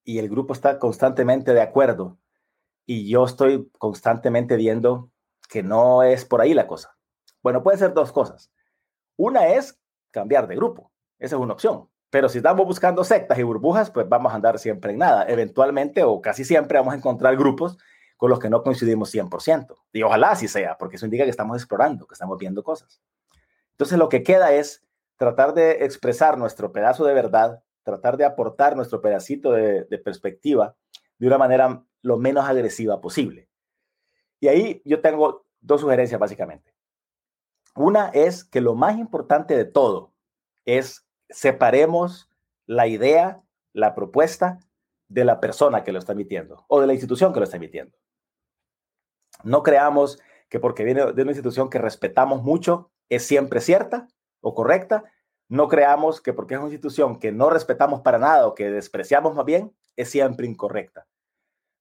y 0.04 0.20
el 0.20 0.30
grupo 0.30 0.54
está 0.54 0.80
constantemente 0.80 1.54
de 1.54 1.62
acuerdo 1.62 2.18
y 2.86 3.10
yo 3.10 3.25
estoy 3.25 3.70
constantemente 3.77 4.56
viendo 4.56 5.12
que 5.50 5.63
no 5.63 6.04
es 6.04 6.25
por 6.25 6.42
ahí 6.42 6.54
la 6.54 6.68
cosa? 6.68 6.98
Bueno, 7.42 7.63
pueden 7.63 7.80
ser 7.80 7.94
dos 7.94 8.12
cosas. 8.12 8.51
Una 9.16 9.48
es 9.48 9.80
cambiar 10.12 10.48
de 10.48 10.56
grupo. 10.56 10.92
Esa 11.20 11.36
es 11.36 11.42
una 11.42 11.54
opción. 11.54 11.89
Pero 12.10 12.30
si 12.30 12.38
estamos 12.38 12.66
buscando 12.66 13.04
sectas 13.04 13.38
y 13.38 13.44
burbujas, 13.44 13.92
pues 13.92 14.08
vamos 14.08 14.32
a 14.32 14.36
andar 14.36 14.60
siempre 14.60 14.92
en 14.92 15.00
nada. 15.00 15.25
Eventualmente 15.27 16.04
o 16.04 16.22
casi 16.22 16.46
siempre 16.46 16.77
vamos 16.77 16.94
a 16.94 16.98
encontrar 16.98 17.36
grupos 17.36 17.77
con 18.16 18.30
los 18.30 18.39
que 18.39 18.50
no 18.50 18.63
coincidimos 18.63 19.13
100%. 19.13 19.75
Y 19.94 20.04
ojalá 20.04 20.32
así 20.32 20.48
sea, 20.48 20.77
porque 20.77 20.96
eso 20.96 21.06
indica 21.06 21.24
que 21.24 21.30
estamos 21.30 21.58
explorando, 21.58 22.08
que 22.08 22.13
estamos 22.13 22.38
viendo 22.38 22.63
cosas. 22.63 23.01
Entonces 23.72 23.98
lo 23.98 24.10
que 24.10 24.24
queda 24.24 24.54
es 24.54 24.84
tratar 25.18 25.54
de 25.54 25.86
expresar 25.86 26.38
nuestro 26.38 26.72
pedazo 26.72 27.06
de 27.06 27.13
verdad, 27.13 27.63
tratar 27.88 28.17
de 28.17 28.25
aportar 28.25 28.75
nuestro 28.75 29.01
pedacito 29.01 29.51
de, 29.51 29.86
de 29.86 29.98
perspectiva 29.98 30.75
de 31.17 31.27
una 31.27 31.38
manera 31.38 31.84
lo 32.01 32.17
menos 32.17 32.46
agresiva 32.46 33.00
posible. 33.01 33.50
Y 34.39 34.50
ahí 34.50 34.82
yo 34.86 35.01
tengo 35.01 35.46
dos 35.62 35.82
sugerencias 35.82 36.20
básicamente. 36.20 36.75
Una 37.75 38.10
es 38.10 38.44
que 38.44 38.62
lo 38.62 38.75
más 38.75 38.98
importante 38.98 39.56
de 39.56 39.65
todo 39.65 40.13
es 40.65 41.08
separemos 41.29 42.29
la 42.65 42.88
idea, 42.88 43.41
la 43.74 43.96
propuesta 43.96 44.60
de 45.08 45.25
la 45.25 45.39
persona 45.39 45.84
que 45.84 45.91
lo 45.91 46.00
está 46.00 46.12
emitiendo 46.12 46.65
o 46.67 46.82
de 46.82 46.88
la 46.88 46.94
institución 46.94 47.32
que 47.32 47.39
lo 47.39 47.46
está 47.46 47.58
emitiendo. 47.58 47.98
No 49.44 49.63
creamos 49.63 50.20
que 50.50 50.60
porque 50.60 50.84
viene 50.84 51.13
de 51.13 51.22
una 51.22 51.32
institución 51.32 51.70
que 51.70 51.79
respetamos 51.79 52.44
mucho 52.44 52.91
es 53.10 53.25
siempre 53.25 53.62
cierta 53.62 54.08
o 54.41 54.53
correcta. 54.53 55.03
No 55.50 55.68
creamos 55.68 56.22
que 56.22 56.34
porque 56.34 56.56
es 56.56 56.60
una 56.60 56.70
institución 56.70 57.20
que 57.20 57.32
no 57.32 57.50
respetamos 57.50 58.01
para 58.01 58.18
nada 58.18 58.48
o 58.48 58.56
que 58.56 58.70
despreciamos 58.70 59.34
más 59.34 59.46
bien 59.46 59.74
es 59.96 60.10
siempre 60.10 60.46
incorrecta. 60.46 61.08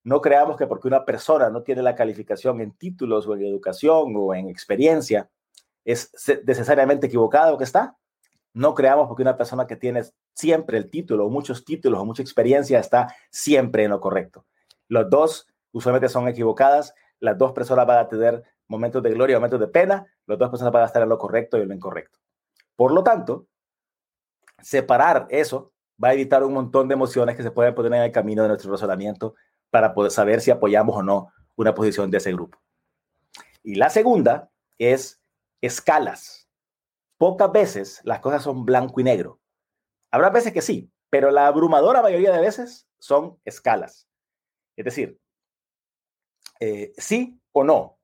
No 0.03 0.21
creamos 0.21 0.55
que 0.55 0.67
porque 0.67 0.87
una 0.87 1.03
persona 1.03 1.49
no 1.49 1.63
tiene 1.63 1.81
la 1.81 1.95
calificación 1.95 2.61
en 2.61 2.71
títulos 2.71 3.27
o 3.27 3.35
en 3.35 3.45
educación 3.45 4.13
o 4.15 4.33
en 4.33 4.47
experiencia 4.49 5.29
es 5.87 6.11
necesariamente 6.45 7.07
equivocado 7.07 7.57
que 7.57 7.63
está. 7.63 7.97
No 8.53 8.73
creamos 8.73 9.07
porque 9.07 9.21
una 9.21 9.37
persona 9.37 9.67
que 9.67 9.77
tiene 9.77 10.03
siempre 10.33 10.77
el 10.77 10.89
título 10.89 11.25
o 11.25 11.29
muchos 11.29 11.63
títulos 11.63 11.99
o 11.99 12.05
mucha 12.05 12.21
experiencia 12.21 12.79
está 12.79 13.15
siempre 13.31 13.85
en 13.85 13.91
lo 13.91 14.01
correcto. 14.01 14.45
Los 14.89 15.09
dos 15.09 15.47
usualmente 15.71 16.09
son 16.09 16.27
equivocadas. 16.27 16.93
Las 17.19 17.37
dos 17.37 17.53
personas 17.53 17.87
van 17.87 17.99
a 17.99 18.07
tener 18.09 18.43
momentos 18.67 19.01
de 19.01 19.11
gloria, 19.11 19.37
momentos 19.37 19.61
de 19.61 19.67
pena. 19.67 20.05
Las 20.25 20.37
dos 20.37 20.49
personas 20.49 20.73
van 20.73 20.83
a 20.83 20.87
estar 20.87 21.01
en 21.01 21.09
lo 21.09 21.17
correcto 21.17 21.57
y 21.57 21.61
en 21.61 21.69
lo 21.69 21.73
incorrecto. 21.73 22.19
Por 22.75 22.91
lo 22.91 23.01
tanto, 23.01 23.47
separar 24.61 25.27
eso 25.29 25.73
va 26.03 26.09
a 26.09 26.13
evitar 26.13 26.43
un 26.43 26.53
montón 26.53 26.87
de 26.87 26.93
emociones 26.93 27.35
que 27.35 27.43
se 27.43 27.51
pueden 27.51 27.73
poner 27.75 27.93
en 27.93 28.03
el 28.03 28.11
camino 28.11 28.43
de 28.43 28.49
nuestro 28.49 28.71
razonamiento 28.71 29.35
para 29.69 29.93
poder 29.93 30.11
saber 30.11 30.41
si 30.41 30.51
apoyamos 30.51 30.95
o 30.95 31.03
no 31.03 31.31
una 31.55 31.73
posición 31.73 32.11
de 32.11 32.17
ese 32.17 32.31
grupo. 32.31 32.59
Y 33.63 33.75
la 33.75 33.89
segunda 33.89 34.51
es 34.77 35.21
escalas. 35.61 36.47
Pocas 37.17 37.51
veces 37.51 38.01
las 38.03 38.19
cosas 38.19 38.43
son 38.43 38.63
blanco 38.65 39.01
y 39.01 39.03
negro. 39.03 39.39
Habrá 40.11 40.29
veces 40.29 40.53
que 40.53 40.61
sí, 40.61 40.91
pero 41.09 41.31
la 41.31 41.47
abrumadora 41.47 42.01
mayoría 42.01 42.31
de 42.31 42.39
veces 42.39 42.87
son 42.99 43.39
escalas. 43.43 44.07
Es 44.75 44.85
decir, 44.85 45.19
eh, 46.59 46.93
sí 46.97 47.39
o 47.51 47.63
no. 47.63 47.97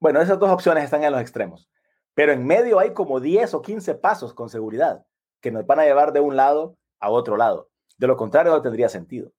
Bueno, 0.00 0.20
esas 0.20 0.38
dos 0.38 0.50
opciones 0.50 0.84
están 0.84 1.02
en 1.02 1.12
los 1.12 1.20
extremos, 1.20 1.68
pero 2.14 2.32
en 2.32 2.46
medio 2.46 2.78
hay 2.78 2.92
como 2.92 3.20
10 3.20 3.54
o 3.54 3.62
15 3.62 3.94
pasos 3.96 4.34
con 4.34 4.48
seguridad 4.48 5.04
que 5.44 5.50
nos 5.50 5.66
van 5.66 5.78
a 5.78 5.84
llevar 5.84 6.14
de 6.14 6.20
un 6.20 6.36
lado 6.36 6.78
a 6.98 7.10
otro 7.10 7.36
lado. 7.36 7.68
De 7.98 8.06
lo 8.06 8.16
contrario, 8.16 8.50
no 8.50 8.62
tendría 8.62 8.88
sentido. 8.88 9.30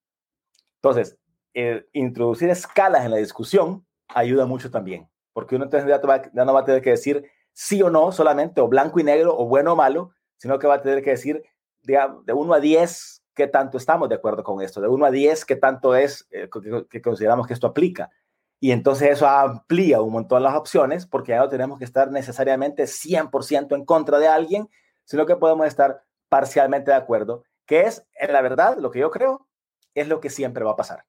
Entonces, 0.76 1.18
introducir 1.94 2.48
escalas 2.52 3.06
en 3.06 3.10
la 3.10 3.18
discusión 3.18 3.88
ayuda 4.10 4.46
mucho 4.46 4.70
también, 4.70 5.10
porque 5.34 5.56
uno 5.56 5.66
entonces 5.66 5.90
ya, 5.90 6.00
no 6.46 6.54
va 6.54 6.60
a 6.60 6.64
tener 6.64 6.84
que 6.84 6.92
decir 6.92 7.28
sí 7.54 7.82
o 7.82 7.90
no 7.90 8.12
solamente, 8.12 8.62
o 8.62 8.68
blanco 8.68 9.00
y 9.00 9.04
negro, 9.04 9.36
o 9.36 9.48
bueno 9.48 9.74
o 9.74 9.76
malo, 9.76 10.12
sino 10.38 10.60
que 10.60 10.68
va 10.68 10.76
a 10.76 10.82
tener 10.84 11.04
que 11.04 11.10
decir 11.10 11.42
de 11.82 12.34
1 12.34 12.54
a 12.54 12.60
10 12.60 13.24
qué 13.34 13.48
tanto 13.48 13.80
estamos 13.80 14.08
de 14.08 14.16
acuerdo 14.16 14.44
con 14.44 14.62
esto, 14.62 14.82
de 14.82 14.88
1 14.88 15.06
a 15.08 15.10
10 15.10 15.44
qué 15.46 15.56
tanto 15.56 15.96
es 15.96 16.28
eh, 16.30 16.48
que, 16.88 17.02
consideramos 17.02 17.48
que 17.48 17.54
esto 17.54 17.66
aplica. 17.66 18.12
Y 18.60 18.70
entonces 18.70 19.10
eso 19.10 19.28
amplía 19.28 20.02
un 20.02 20.14
montón 20.14 20.44
las 20.44 20.54
opciones 20.54 21.08
porque 21.08 21.32
ya 21.32 21.40
no 21.40 21.50
tenemos 21.50 21.80
que 21.80 21.86
estar 21.86 22.12
necesariamente 22.12 22.84
100% 22.84 23.74
en 23.74 23.86
contra 23.86 24.20
de 24.20 24.28
alguien, 24.28 24.70
sino 25.06 25.26
que 25.26 25.36
podemos 25.36 25.68
estar 25.68 26.04
parcialmente 26.30 26.92
de 26.92 26.98
acuerdo, 26.98 27.44
que 27.66 27.82
es, 27.82 28.08
en 28.20 28.34
la 28.34 28.42
verdad, 28.42 28.78
lo 28.78 28.92
que 28.92 29.00
yo 29.00 29.12
creo, 29.12 29.48
es 29.94 30.08
lo 30.08 30.20
que 30.20 30.30
siempre 30.30 30.64
va 30.64 30.72
a 30.72 30.76
pasar 30.76 31.06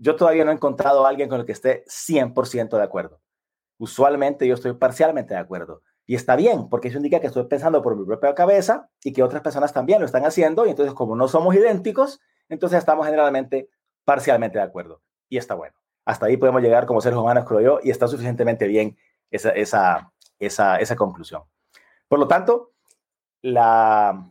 yo 0.00 0.16
todavía 0.16 0.44
no 0.44 0.50
he 0.50 0.54
encontrado 0.54 1.04
a 1.04 1.10
alguien 1.10 1.28
con 1.28 1.40
el 1.40 1.46
que 1.46 1.52
esté 1.52 1.84
100% 1.84 2.76
de 2.76 2.82
acuerdo. 2.82 3.20
Usualmente 3.78 4.46
yo 4.46 4.54
estoy 4.54 4.72
parcialmente 4.72 5.34
de 5.34 5.40
acuerdo. 5.40 5.82
Y 6.06 6.14
está 6.14 6.36
bien, 6.36 6.70
porque 6.70 6.88
eso 6.88 6.96
indica 6.96 7.20
que 7.20 7.26
estoy 7.26 7.44
pensando 7.44 7.82
por 7.82 7.96
mi 7.96 8.04
propia 8.06 8.34
cabeza 8.34 8.88
y 9.04 9.12
que 9.12 9.22
otras 9.22 9.42
personas 9.42 9.74
también 9.74 10.00
lo 10.00 10.06
están 10.06 10.24
haciendo. 10.24 10.66
Y 10.66 10.70
entonces, 10.70 10.94
como 10.94 11.14
no 11.16 11.28
somos 11.28 11.54
idénticos, 11.54 12.18
entonces 12.48 12.78
estamos 12.78 13.04
generalmente 13.04 13.68
parcialmente 14.04 14.58
de 14.58 14.64
acuerdo. 14.64 15.02
Y 15.28 15.36
está 15.36 15.54
bueno. 15.54 15.76
Hasta 16.06 16.26
ahí 16.26 16.38
podemos 16.38 16.62
llegar 16.62 16.86
como 16.86 17.02
seres 17.02 17.18
humanos, 17.18 17.44
creo 17.46 17.60
yo, 17.60 17.80
y 17.82 17.90
está 17.90 18.08
suficientemente 18.08 18.66
bien 18.66 18.96
esa, 19.30 19.50
esa, 19.50 20.12
esa, 20.38 20.78
esa 20.78 20.96
conclusión. 20.96 21.42
Por 22.08 22.18
lo 22.18 22.26
tanto, 22.26 22.72
la, 23.42 24.30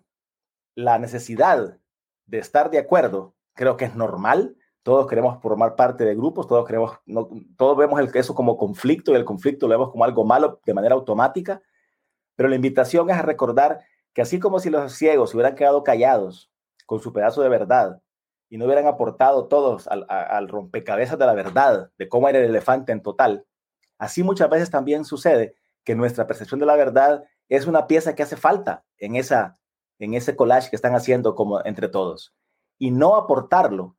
la 0.75 0.99
necesidad 0.99 1.77
de 2.25 2.37
estar 2.37 2.69
de 2.69 2.79
acuerdo 2.79 3.35
creo 3.53 3.75
que 3.75 3.85
es 3.85 3.95
normal. 3.95 4.55
Todos 4.83 5.07
queremos 5.07 5.41
formar 5.41 5.75
parte 5.75 6.05
de 6.05 6.15
grupos, 6.15 6.47
todos 6.47 6.65
queremos, 6.65 6.97
no, 7.05 7.29
todos 7.57 7.77
vemos 7.77 7.99
el, 7.99 8.09
eso 8.13 8.33
como 8.33 8.57
conflicto 8.57 9.11
y 9.11 9.15
el 9.15 9.25
conflicto 9.25 9.67
lo 9.67 9.77
vemos 9.77 9.91
como 9.91 10.05
algo 10.05 10.23
malo 10.23 10.61
de 10.65 10.73
manera 10.73 10.95
automática, 10.95 11.61
pero 12.35 12.47
la 12.47 12.55
invitación 12.55 13.09
es 13.09 13.17
a 13.17 13.21
recordar 13.21 13.81
que 14.13 14.21
así 14.21 14.39
como 14.39 14.59
si 14.59 14.69
los 14.69 14.93
ciegos 14.93 15.33
hubieran 15.33 15.55
quedado 15.55 15.83
callados 15.83 16.49
con 16.85 17.01
su 17.01 17.11
pedazo 17.11 17.41
de 17.41 17.49
verdad 17.49 18.01
y 18.49 18.57
no 18.57 18.65
hubieran 18.65 18.87
aportado 18.87 19.47
todos 19.47 19.87
al, 19.87 20.05
al 20.09 20.47
rompecabezas 20.47 21.19
de 21.19 21.25
la 21.25 21.33
verdad, 21.33 21.91
de 21.97 22.07
cómo 22.07 22.29
era 22.29 22.39
el 22.39 22.45
elefante 22.45 22.93
en 22.93 23.03
total, 23.03 23.45
así 23.97 24.23
muchas 24.23 24.49
veces 24.49 24.71
también 24.71 25.03
sucede 25.03 25.55
que 25.83 25.93
nuestra 25.93 26.25
percepción 26.25 26.59
de 26.59 26.65
la 26.65 26.77
verdad 26.77 27.25
es 27.49 27.67
una 27.67 27.87
pieza 27.87 28.15
que 28.15 28.23
hace 28.23 28.37
falta 28.37 28.85
en, 28.97 29.15
esa, 29.15 29.59
en 29.97 30.13
ese 30.13 30.35
collage 30.35 30.69
que 30.69 30.75
están 30.75 30.95
haciendo 30.95 31.35
como 31.35 31.63
entre 31.65 31.89
todos. 31.89 32.35
Y 32.77 32.91
no 32.91 33.15
aportarlo 33.15 33.97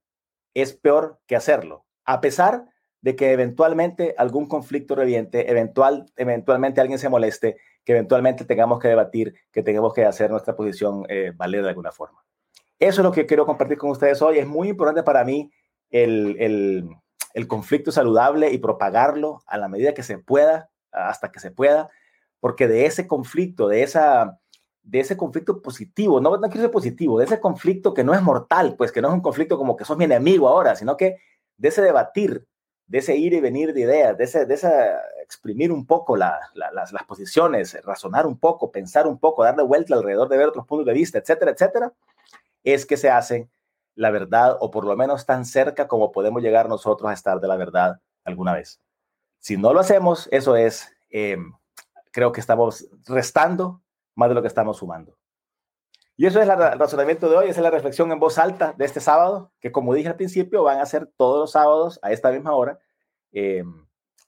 es 0.55 0.73
peor 0.73 1.21
que 1.27 1.37
hacerlo, 1.37 1.85
a 2.05 2.21
pesar 2.21 2.67
de 3.03 3.17
que 3.17 3.33
eventualmente 3.33 4.15
algún 4.19 4.47
conflicto 4.47 4.95
reviente, 4.95 5.51
eventual, 5.51 6.07
eventualmente 6.17 6.81
alguien 6.81 6.99
se 6.99 7.09
moleste, 7.09 7.57
que 7.85 7.93
eventualmente 7.93 8.45
tengamos 8.45 8.79
que 8.79 8.89
debatir, 8.89 9.35
que 9.53 9.63
tengamos 9.63 9.95
que 9.95 10.05
hacer 10.05 10.31
nuestra 10.31 10.55
posición 10.55 11.05
eh, 11.09 11.33
valer 11.35 11.63
de 11.63 11.71
alguna 11.71 11.93
forma. 11.93 12.25
Eso 12.79 13.01
es 13.01 13.05
lo 13.05 13.13
que 13.13 13.27
quiero 13.27 13.47
compartir 13.47 13.79
con 13.79 13.91
ustedes 13.91 14.21
hoy. 14.23 14.39
Es 14.39 14.47
muy 14.47 14.69
importante 14.69 15.03
para 15.03 15.25
mí 15.25 15.51
el, 15.91 16.37
el, 16.39 16.89
el 17.35 17.47
conflicto 17.47 17.91
saludable 17.93 18.53
y 18.53 18.59
propagarlo 18.59 19.43
a 19.47 19.59
la 19.59 19.69
medida 19.69 19.95
que 19.95 20.03
se 20.03 20.19
pueda, 20.19 20.71
hasta 20.91 21.31
que 21.31 21.41
se 21.41 21.51
pueda, 21.51 21.91
porque 22.41 22.67
de 22.67 22.87
ese 22.87 23.07
conflicto, 23.07 23.69
de 23.69 23.83
esa 23.83 24.39
de 24.83 25.01
ese 25.01 25.17
conflicto 25.17 25.61
positivo, 25.63 26.21
no, 26.21 26.37
no 26.37 26.49
quiero 26.49 26.63
ser 26.63 26.71
positivo, 26.71 27.19
de 27.19 27.27
ese 27.27 27.39
conflicto 27.39 27.95
que 27.95 28.03
no 28.03 28.15
es 28.15 28.23
mortal, 28.23 28.75
pues 28.77 28.91
que 28.91 29.01
no 29.01 29.09
es 29.09 29.15
un 29.15 29.21
conflicto 29.21 29.57
como 29.57 29.77
que 29.77 29.85
sos 29.85 29.97
mi 29.97 30.05
enemigo 30.05 30.49
ahora, 30.49 30.75
sino 30.75 30.97
que 30.97 31.19
de 31.59 31.69
ese 31.69 31.83
debatir, 31.83 32.47
de 32.87 32.99
ese 32.99 33.15
ir 33.15 33.35
y 33.35 33.41
venir 33.41 33.73
de 33.73 33.83
ideas, 33.83 34.19
de 34.19 34.25
ese, 34.25 34.47
de 34.47 34.55
ese 34.55 34.73
exprimir 35.23 35.71
un 35.71 35.87
poco 35.87 36.17
las, 36.17 36.41
las 36.55 37.05
posiciones, 37.07 37.79
razonar 37.85 38.27
un 38.27 38.39
poco, 38.39 38.73
pensar 38.73 39.07
un 39.07 39.19
poco, 39.19 39.45
darle 39.45 39.63
vuelta 39.63 39.95
alrededor 39.95 40.29
de 40.29 40.39
ver 40.39 40.49
otros 40.49 40.67
puntos 40.67 40.87
de 40.87 40.95
vista, 40.95 41.19
etcétera, 41.19 41.53
etcétera, 41.53 41.93
es 42.65 42.85
que 42.87 42.97
se 42.97 43.11
hace 43.11 43.49
la 43.95 44.11
verdad 44.11 44.57
o 44.61 44.71
por 44.71 44.85
lo 44.85 44.97
menos 44.97 45.27
tan 45.27 45.45
cerca 45.45 45.87
como 45.87 46.11
podemos 46.11 46.43
llegar 46.43 46.69
nosotros 46.69 47.11
a 47.11 47.15
estar 47.15 47.39
de 47.39 47.49
la 47.49 47.57
verdad 47.57 48.01
alguna 48.25 48.55
vez. 48.55 48.81
Si 49.39 49.57
no 49.57 49.73
lo 49.73 49.81
hacemos, 49.81 50.29
eso 50.33 50.57
es, 50.57 50.93
eh, 51.11 51.37
creo 52.11 52.33
que 52.33 52.41
estamos 52.41 52.89
restando 53.07 53.83
más 54.15 54.29
de 54.29 54.35
lo 54.35 54.43
que 54.43 54.49
estamos 54.49 54.79
sumando. 54.79 55.17
Y 56.17 56.27
eso 56.27 56.41
es 56.41 56.49
el 56.49 56.79
razonamiento 56.79 57.31
de 57.31 57.37
hoy, 57.37 57.49
esa 57.49 57.61
es 57.61 57.65
la 57.65 57.71
reflexión 57.71 58.13
en 58.13 58.21
voz 58.21 58.37
alta 58.37 58.75
de 58.77 58.85
este 58.85 59.01
sábado, 59.01 59.53
que 59.59 59.73
como 59.73 59.95
dije 59.95 60.09
al 60.09 60.17
principio, 60.17 60.63
van 60.63 60.79
a 60.79 60.87
ser 60.87 61.07
todos 61.17 61.41
los 61.41 61.53
sábados 61.53 61.99
a 62.03 62.13
esta 62.13 62.31
misma 62.31 62.55
hora. 62.55 62.79
Eh, 63.33 63.65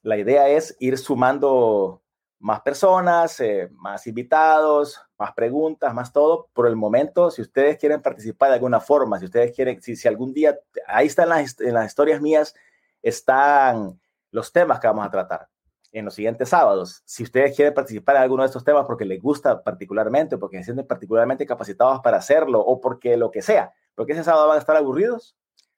la 0.01 0.17
idea 0.17 0.49
es 0.49 0.75
ir 0.79 0.97
sumando 0.97 2.01
más 2.39 2.61
personas, 2.61 3.39
eh, 3.39 3.69
más 3.73 4.07
invitados, 4.07 4.99
más 5.19 5.33
preguntas, 5.33 5.93
más 5.93 6.11
todo. 6.11 6.49
Por 6.53 6.67
el 6.67 6.75
momento, 6.75 7.29
si 7.29 7.43
ustedes 7.43 7.77
quieren 7.77 8.01
participar 8.01 8.49
de 8.49 8.55
alguna 8.55 8.79
forma, 8.79 9.19
si 9.19 9.25
ustedes 9.25 9.55
quieren, 9.55 9.79
si, 9.81 10.07
algún 10.07 10.33
día, 10.33 10.57
ahí 10.87 11.05
están 11.05 11.29
en 11.59 11.73
las 11.73 11.85
historias 11.85 12.19
mías, 12.19 12.55
están 13.03 14.01
los 14.31 14.51
temas 14.51 14.79
que 14.79 14.87
vamos 14.87 15.05
a 15.05 15.11
tratar 15.11 15.52
en 15.93 16.05
los 16.05 16.15
siguientes 16.15 16.49
sábados. 16.49 17.03
Si 17.05 17.23
ustedes 17.23 17.55
quieren 17.55 17.73
participar 17.73 18.17
en 18.17 18.23
alguno 18.23 18.43
de 18.43 18.47
estos 18.47 18.63
temas 18.63 18.85
porque 18.85 19.05
les 19.05 19.21
gusta 19.21 19.63
particularmente, 19.63 20.37
porque 20.37 20.57
se 20.57 20.65
sienten 20.65 20.87
particularmente 20.87 21.45
capacitados 21.45 22.01
para 22.01 22.17
hacerlo 22.17 22.59
o 22.59 22.81
porque 22.81 23.15
lo 23.15 23.31
que 23.31 23.41
sea, 23.41 23.73
porque 23.95 24.13
ese 24.13 24.23
sábado 24.23 24.47
van 24.47 24.57
a 24.57 24.59
estar 24.59 24.75
aburridos, 24.75 25.37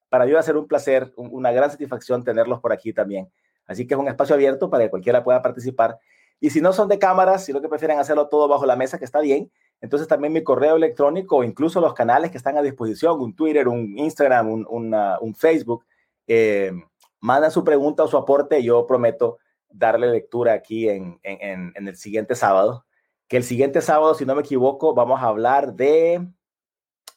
para 0.09 0.25
mí 0.25 0.31
va 0.31 0.39
a 0.39 0.43
ser 0.43 0.55
un 0.55 0.67
placer, 0.67 1.13
una 1.17 1.51
gran 1.51 1.69
satisfacción 1.69 2.23
tenerlos 2.23 2.61
por 2.61 2.71
aquí 2.71 2.93
también. 2.93 3.29
Así 3.67 3.85
que 3.85 3.93
es 3.93 3.99
un 3.99 4.07
espacio 4.07 4.35
abierto 4.35 4.69
para 4.69 4.85
que 4.85 4.89
cualquiera 4.89 5.23
pueda 5.23 5.41
participar. 5.41 5.99
Y 6.39 6.49
si 6.49 6.61
no 6.61 6.71
son 6.71 6.87
de 6.87 6.97
cámaras, 6.97 7.43
si 7.43 7.51
lo 7.51 7.61
que 7.61 7.67
prefieren 7.67 7.99
hacerlo 7.99 8.29
todo 8.29 8.47
bajo 8.47 8.65
la 8.65 8.77
mesa, 8.77 8.97
que 8.97 9.05
está 9.05 9.19
bien, 9.19 9.51
entonces 9.81 10.07
también 10.07 10.31
mi 10.31 10.43
correo 10.43 10.77
electrónico 10.77 11.37
o 11.37 11.43
incluso 11.43 11.81
los 11.81 11.93
canales 11.93 12.31
que 12.31 12.37
están 12.37 12.57
a 12.57 12.61
disposición, 12.61 13.19
un 13.19 13.35
Twitter, 13.35 13.67
un 13.67 13.97
Instagram, 13.97 14.47
un, 14.49 15.35
Facebook, 15.35 15.83
eh, 16.27 16.71
manda 17.19 17.49
su 17.49 17.63
pregunta 17.63 18.03
o 18.03 18.07
su 18.07 18.15
aporte. 18.15 18.63
Yo 18.63 18.87
prometo 18.87 19.39
darle 19.69 20.07
lectura 20.07 20.53
aquí 20.53 20.89
en, 20.89 21.19
en, 21.23 21.73
el 21.75 21.95
siguiente 21.95 22.35
sábado. 22.35 22.85
Que 23.27 23.37
el 23.37 23.43
siguiente 23.43 23.81
sábado, 23.81 24.13
si 24.13 24.25
no 24.25 24.35
me 24.35 24.41
equivoco, 24.41 24.93
vamos 24.93 25.21
a 25.21 25.27
hablar 25.27 25.73
de. 25.73 26.27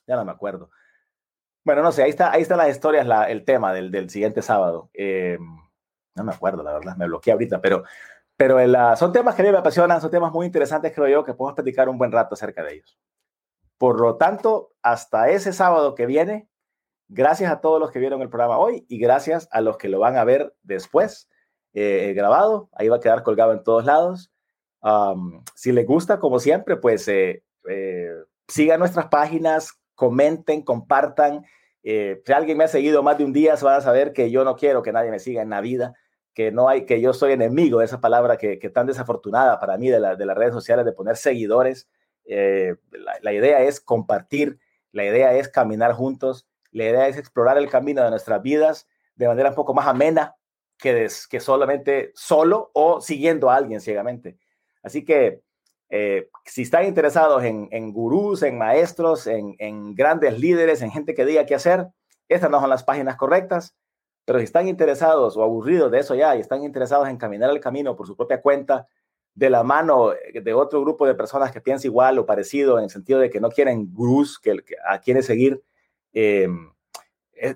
Ya 0.06 0.16
no 0.16 0.24
me 0.24 0.32
acuerdo. 0.32 0.70
Bueno, 1.64 1.82
no 1.82 1.92
sé, 1.92 2.02
ahí 2.02 2.10
está, 2.10 2.32
ahí 2.32 2.42
están 2.42 2.58
las 2.58 2.70
historias, 2.70 3.06
el 3.28 3.44
tema 3.44 3.74
del, 3.74 3.90
del 3.90 4.08
siguiente 4.08 4.40
sábado. 4.40 4.90
Eh, 4.94 5.38
no 6.18 6.24
me 6.24 6.32
acuerdo, 6.32 6.62
la 6.62 6.72
verdad, 6.72 6.96
me 6.96 7.06
bloqueé 7.06 7.32
ahorita, 7.32 7.60
pero, 7.60 7.84
pero 8.36 8.58
el, 8.58 8.74
uh, 8.74 8.96
son 8.96 9.12
temas 9.12 9.34
que 9.34 9.42
a 9.42 9.44
mí 9.44 9.52
me 9.52 9.58
apasionan, 9.58 10.00
son 10.00 10.10
temas 10.10 10.32
muy 10.32 10.46
interesantes, 10.46 10.92
creo 10.94 11.08
yo, 11.08 11.24
que 11.24 11.34
podemos 11.34 11.54
platicar 11.54 11.88
un 11.88 11.98
buen 11.98 12.12
rato 12.12 12.34
acerca 12.34 12.62
de 12.62 12.74
ellos. 12.74 12.98
Por 13.78 14.00
lo 14.00 14.16
tanto, 14.16 14.72
hasta 14.82 15.30
ese 15.30 15.52
sábado 15.52 15.94
que 15.94 16.06
viene, 16.06 16.48
gracias 17.08 17.52
a 17.52 17.60
todos 17.60 17.80
los 17.80 17.90
que 17.90 18.00
vieron 18.00 18.20
el 18.20 18.28
programa 18.28 18.58
hoy 18.58 18.84
y 18.88 18.98
gracias 18.98 19.48
a 19.52 19.60
los 19.60 19.76
que 19.76 19.88
lo 19.88 20.00
van 20.00 20.16
a 20.16 20.24
ver 20.24 20.54
después 20.62 21.28
eh, 21.80 22.12
grabado. 22.14 22.68
Ahí 22.73 22.88
va 22.88 22.97
a 22.97 23.00
quedar 23.00 23.23
colgado 23.23 23.52
en 23.52 23.62
todos 23.62 23.85
lados. 23.85 24.30
Si 25.54 25.73
les 25.73 25.87
gusta, 25.87 26.18
como 26.18 26.38
siempre, 26.38 26.76
pues 26.76 27.08
eh, 27.08 27.42
eh, 27.68 28.11
sigan 28.49 28.80
nuestras 28.80 29.06
páginas, 29.06 29.78
comenten, 29.94 30.62
compartan. 30.62 31.44
Eh, 31.82 32.23
si 32.25 32.32
alguien 32.32 32.58
me 32.58 32.64
ha 32.64 32.68
seguido 32.68 33.02
más 33.02 33.18
de 33.18 33.25
un 33.25 33.32
día, 33.32 33.56
se 33.56 33.64
van 33.64 33.76
a 33.76 33.80
saber 33.80 34.12
que 34.12 34.30
yo 34.30 34.44
no 34.44 34.56
quiero 34.56 34.82
que 34.82 34.92
nadie 34.92 35.11
me 35.11 35.18
siga 35.18 35.42
en 35.42 35.50
la 35.50 35.61
vida, 35.61 35.94
que 36.35 36.50
no 36.50 36.68
hay, 36.68 36.87
que 36.87 37.00
yo 37.00 37.12
soy 37.12 37.32
enemigo 37.32 37.80
de 37.80 37.85
esa 37.85 38.00
palabra 38.00 38.37
que, 38.37 38.56
tan 38.70 38.87
desafortunada 38.87 39.58
para 39.61 39.76
mí 39.76 39.88
de, 39.88 40.00
la, 40.00 40.16
de, 40.16 40.26
las 40.26 40.37
redes 40.37 40.54
sociales 40.54 40.85
de 40.85 40.92
poner 40.92 41.16
seguidores. 41.16 41.88
Eh, 42.25 42.76
la, 43.23 43.32
idea 43.32 43.62
es 43.62 43.80
compartir, 43.80 44.58
la 44.92 45.04
idea 45.04 45.35
es 45.35 45.49
caminar 45.49 45.92
juntos, 45.92 46.47
la 46.70 46.85
idea 46.85 47.08
es 47.08 47.16
explorar 47.16 47.58
el 47.58 47.70
camino 47.70 48.02
de 48.02 48.11
nuestras 48.11 48.42
vidas 48.42 48.87
de 49.16 49.26
manera 49.26 49.49
un 49.49 49.54
poco 49.54 49.75
más 49.75 49.87
amena 49.87 50.37
que, 50.78 51.08
solamente 51.40 52.12
solo 52.14 52.70
o 52.73 53.00
siguiendo 53.00 53.50
a 53.50 53.56
alguien 53.56 53.80
ciegamente. 53.80 54.38
Así 54.82 55.04
que 55.04 55.42
eh, 55.90 56.28
si 56.44 56.62
están 56.62 56.87
interesados 56.87 57.44
en, 57.44 57.68
en 57.70 57.92
gurús, 57.92 58.42
en 58.42 58.58
maestros, 58.58 59.26
en, 59.26 59.56
en, 59.58 59.94
grandes 59.94 60.38
líderes, 60.38 60.82
en 60.82 60.90
gente 60.90 61.14
que 61.14 61.25
diga 61.25 61.47
qué 61.47 61.54
hacer, 61.54 61.88
estas 62.28 62.50
no 62.50 62.61
son 62.61 62.70
las 62.70 62.85
páginas 62.85 63.16
correctas. 63.16 63.75
Pero 64.25 64.38
si 64.38 64.44
están 64.44 64.68
interesados 64.68 65.37
o 65.37 65.42
aburridos 65.42 65.90
de 65.90 66.00
eso 66.00 66.14
ya 66.14 66.37
y 66.37 66.40
están 66.40 66.62
interesados 66.62 67.08
en 67.08 67.16
caminar 67.16 67.50
el 67.50 67.61
camino 67.61 67.97
por 67.97 68.06
su 68.06 68.14
propia 68.14 68.42
cuenta, 68.42 68.87
de 69.38 69.50
la 69.50 69.62
mano 69.62 70.11
de 70.35 70.52
otro 70.52 70.80
grupo 70.80 71.06
de 71.06 71.14
personas 71.14 71.52
que 71.52 71.61
piensa 71.61 71.87
igual 71.87 72.18
o 72.18 72.26
parecido, 72.26 72.76
en 72.76 72.85
el 72.85 72.90
sentido 72.90 73.20
de 73.20 73.30
que 73.30 73.40
no 73.40 73.50
quieren 73.50 73.94
gurús 73.94 74.37
que, 74.40 74.64
que 74.64 74.75
a 74.85 74.99
quienes 75.00 75.26
seguir, 75.26 75.62
eh, 76.12 76.49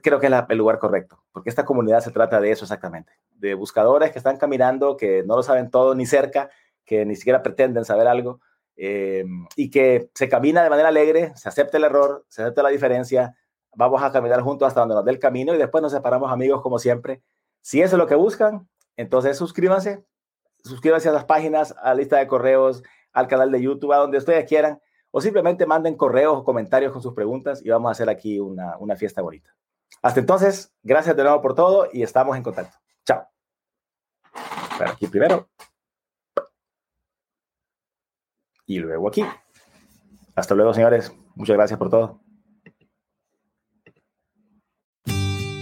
creo 0.02 0.20
que 0.20 0.26
es 0.26 0.32
el 0.48 0.58
lugar 0.58 0.78
correcto, 0.78 1.22
porque 1.32 1.50
esta 1.50 1.64
comunidad 1.64 2.00
se 2.00 2.10
trata 2.10 2.40
de 2.40 2.50
eso 2.50 2.64
exactamente, 2.64 3.12
de 3.36 3.54
buscadores 3.54 4.12
que 4.12 4.18
están 4.18 4.36
caminando, 4.36 4.96
que 4.96 5.22
no 5.24 5.36
lo 5.36 5.42
saben 5.42 5.70
todo 5.70 5.94
ni 5.94 6.06
cerca, 6.06 6.50
que 6.84 7.04
ni 7.04 7.16
siquiera 7.16 7.42
pretenden 7.42 7.84
saber 7.84 8.06
algo 8.06 8.40
eh, 8.76 9.24
y 9.56 9.70
que 9.70 10.10
se 10.14 10.28
camina 10.28 10.62
de 10.62 10.70
manera 10.70 10.88
alegre, 10.88 11.32
se 11.36 11.48
acepta 11.48 11.76
el 11.76 11.84
error, 11.84 12.24
se 12.28 12.42
acepta 12.42 12.62
la 12.62 12.70
diferencia, 12.70 13.36
vamos 13.74 14.02
a 14.02 14.12
caminar 14.12 14.40
juntos 14.40 14.68
hasta 14.68 14.80
donde 14.80 14.94
nos 14.94 15.04
dé 15.04 15.12
el 15.12 15.18
camino 15.18 15.54
y 15.54 15.58
después 15.58 15.82
nos 15.82 15.92
separamos 15.92 16.30
amigos 16.30 16.62
como 16.62 16.78
siempre. 16.78 17.22
Si 17.60 17.80
eso 17.80 17.96
es 17.96 17.98
lo 17.98 18.06
que 18.06 18.14
buscan, 18.14 18.68
entonces 18.96 19.36
suscríbanse, 19.36 20.04
suscríbanse 20.64 21.08
a 21.08 21.12
las 21.12 21.24
páginas, 21.24 21.74
a 21.82 21.88
la 21.88 21.94
lista 21.94 22.18
de 22.18 22.26
correos, 22.26 22.82
al 23.12 23.28
canal 23.28 23.50
de 23.52 23.60
YouTube, 23.62 23.92
a 23.92 23.98
donde 23.98 24.18
ustedes 24.18 24.46
quieran, 24.46 24.80
o 25.10 25.20
simplemente 25.20 25.66
manden 25.66 25.96
correos 25.96 26.38
o 26.38 26.44
comentarios 26.44 26.92
con 26.92 27.02
sus 27.02 27.14
preguntas 27.14 27.64
y 27.64 27.68
vamos 27.68 27.88
a 27.88 27.92
hacer 27.92 28.08
aquí 28.08 28.40
una, 28.40 28.76
una 28.78 28.96
fiesta 28.96 29.20
bonita. 29.20 29.54
Hasta 30.02 30.20
entonces, 30.20 30.72
gracias 30.82 31.16
de 31.16 31.22
nuevo 31.22 31.40
por 31.40 31.54
todo 31.54 31.88
y 31.92 32.02
estamos 32.02 32.36
en 32.36 32.42
contacto. 32.42 32.76
Chao. 33.06 33.26
Pero 34.78 34.90
aquí 34.90 35.06
primero. 35.06 35.48
y 38.66 38.78
luego 38.78 39.08
aquí. 39.08 39.24
Hasta 40.34 40.54
luego, 40.54 40.72
señores. 40.74 41.12
Muchas 41.34 41.56
gracias 41.56 41.78
por 41.78 41.90
todo. 41.90 42.20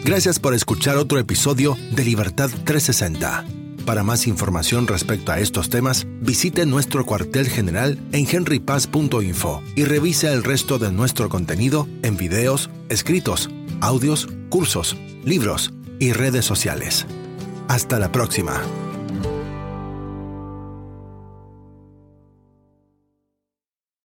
Gracias 0.05 0.39
por 0.39 0.55
escuchar 0.55 0.97
otro 0.97 1.19
episodio 1.19 1.77
de 1.93 2.05
Libertad 2.05 2.51
360. 2.65 3.45
Para 3.87 4.03
más 4.03 4.27
información 4.27 4.87
respecto 4.87 5.33
a 5.33 5.41
estos 5.41 5.69
temas, 5.69 6.07
visite 6.21 6.67
nuestro 6.67 7.05
cuartel 7.05 7.49
general 7.49 7.99
en 8.13 8.27
henrypaz.info 8.31 9.63
y 9.75 9.85
revise 9.85 10.33
el 10.33 10.45
resto 10.45 10.79
de 10.79 10.93
nuestro 10.93 11.29
contenido 11.29 11.87
en 12.03 12.17
videos, 12.17 12.71
escritos, 12.89 13.51
audios, 13.81 14.29
cursos, 14.49 14.97
libros 15.25 15.73
y 15.99 16.13
redes 16.13 16.45
sociales. 16.45 17.07
Hasta 17.69 17.99
la 17.99 18.11
próxima. 18.13 18.63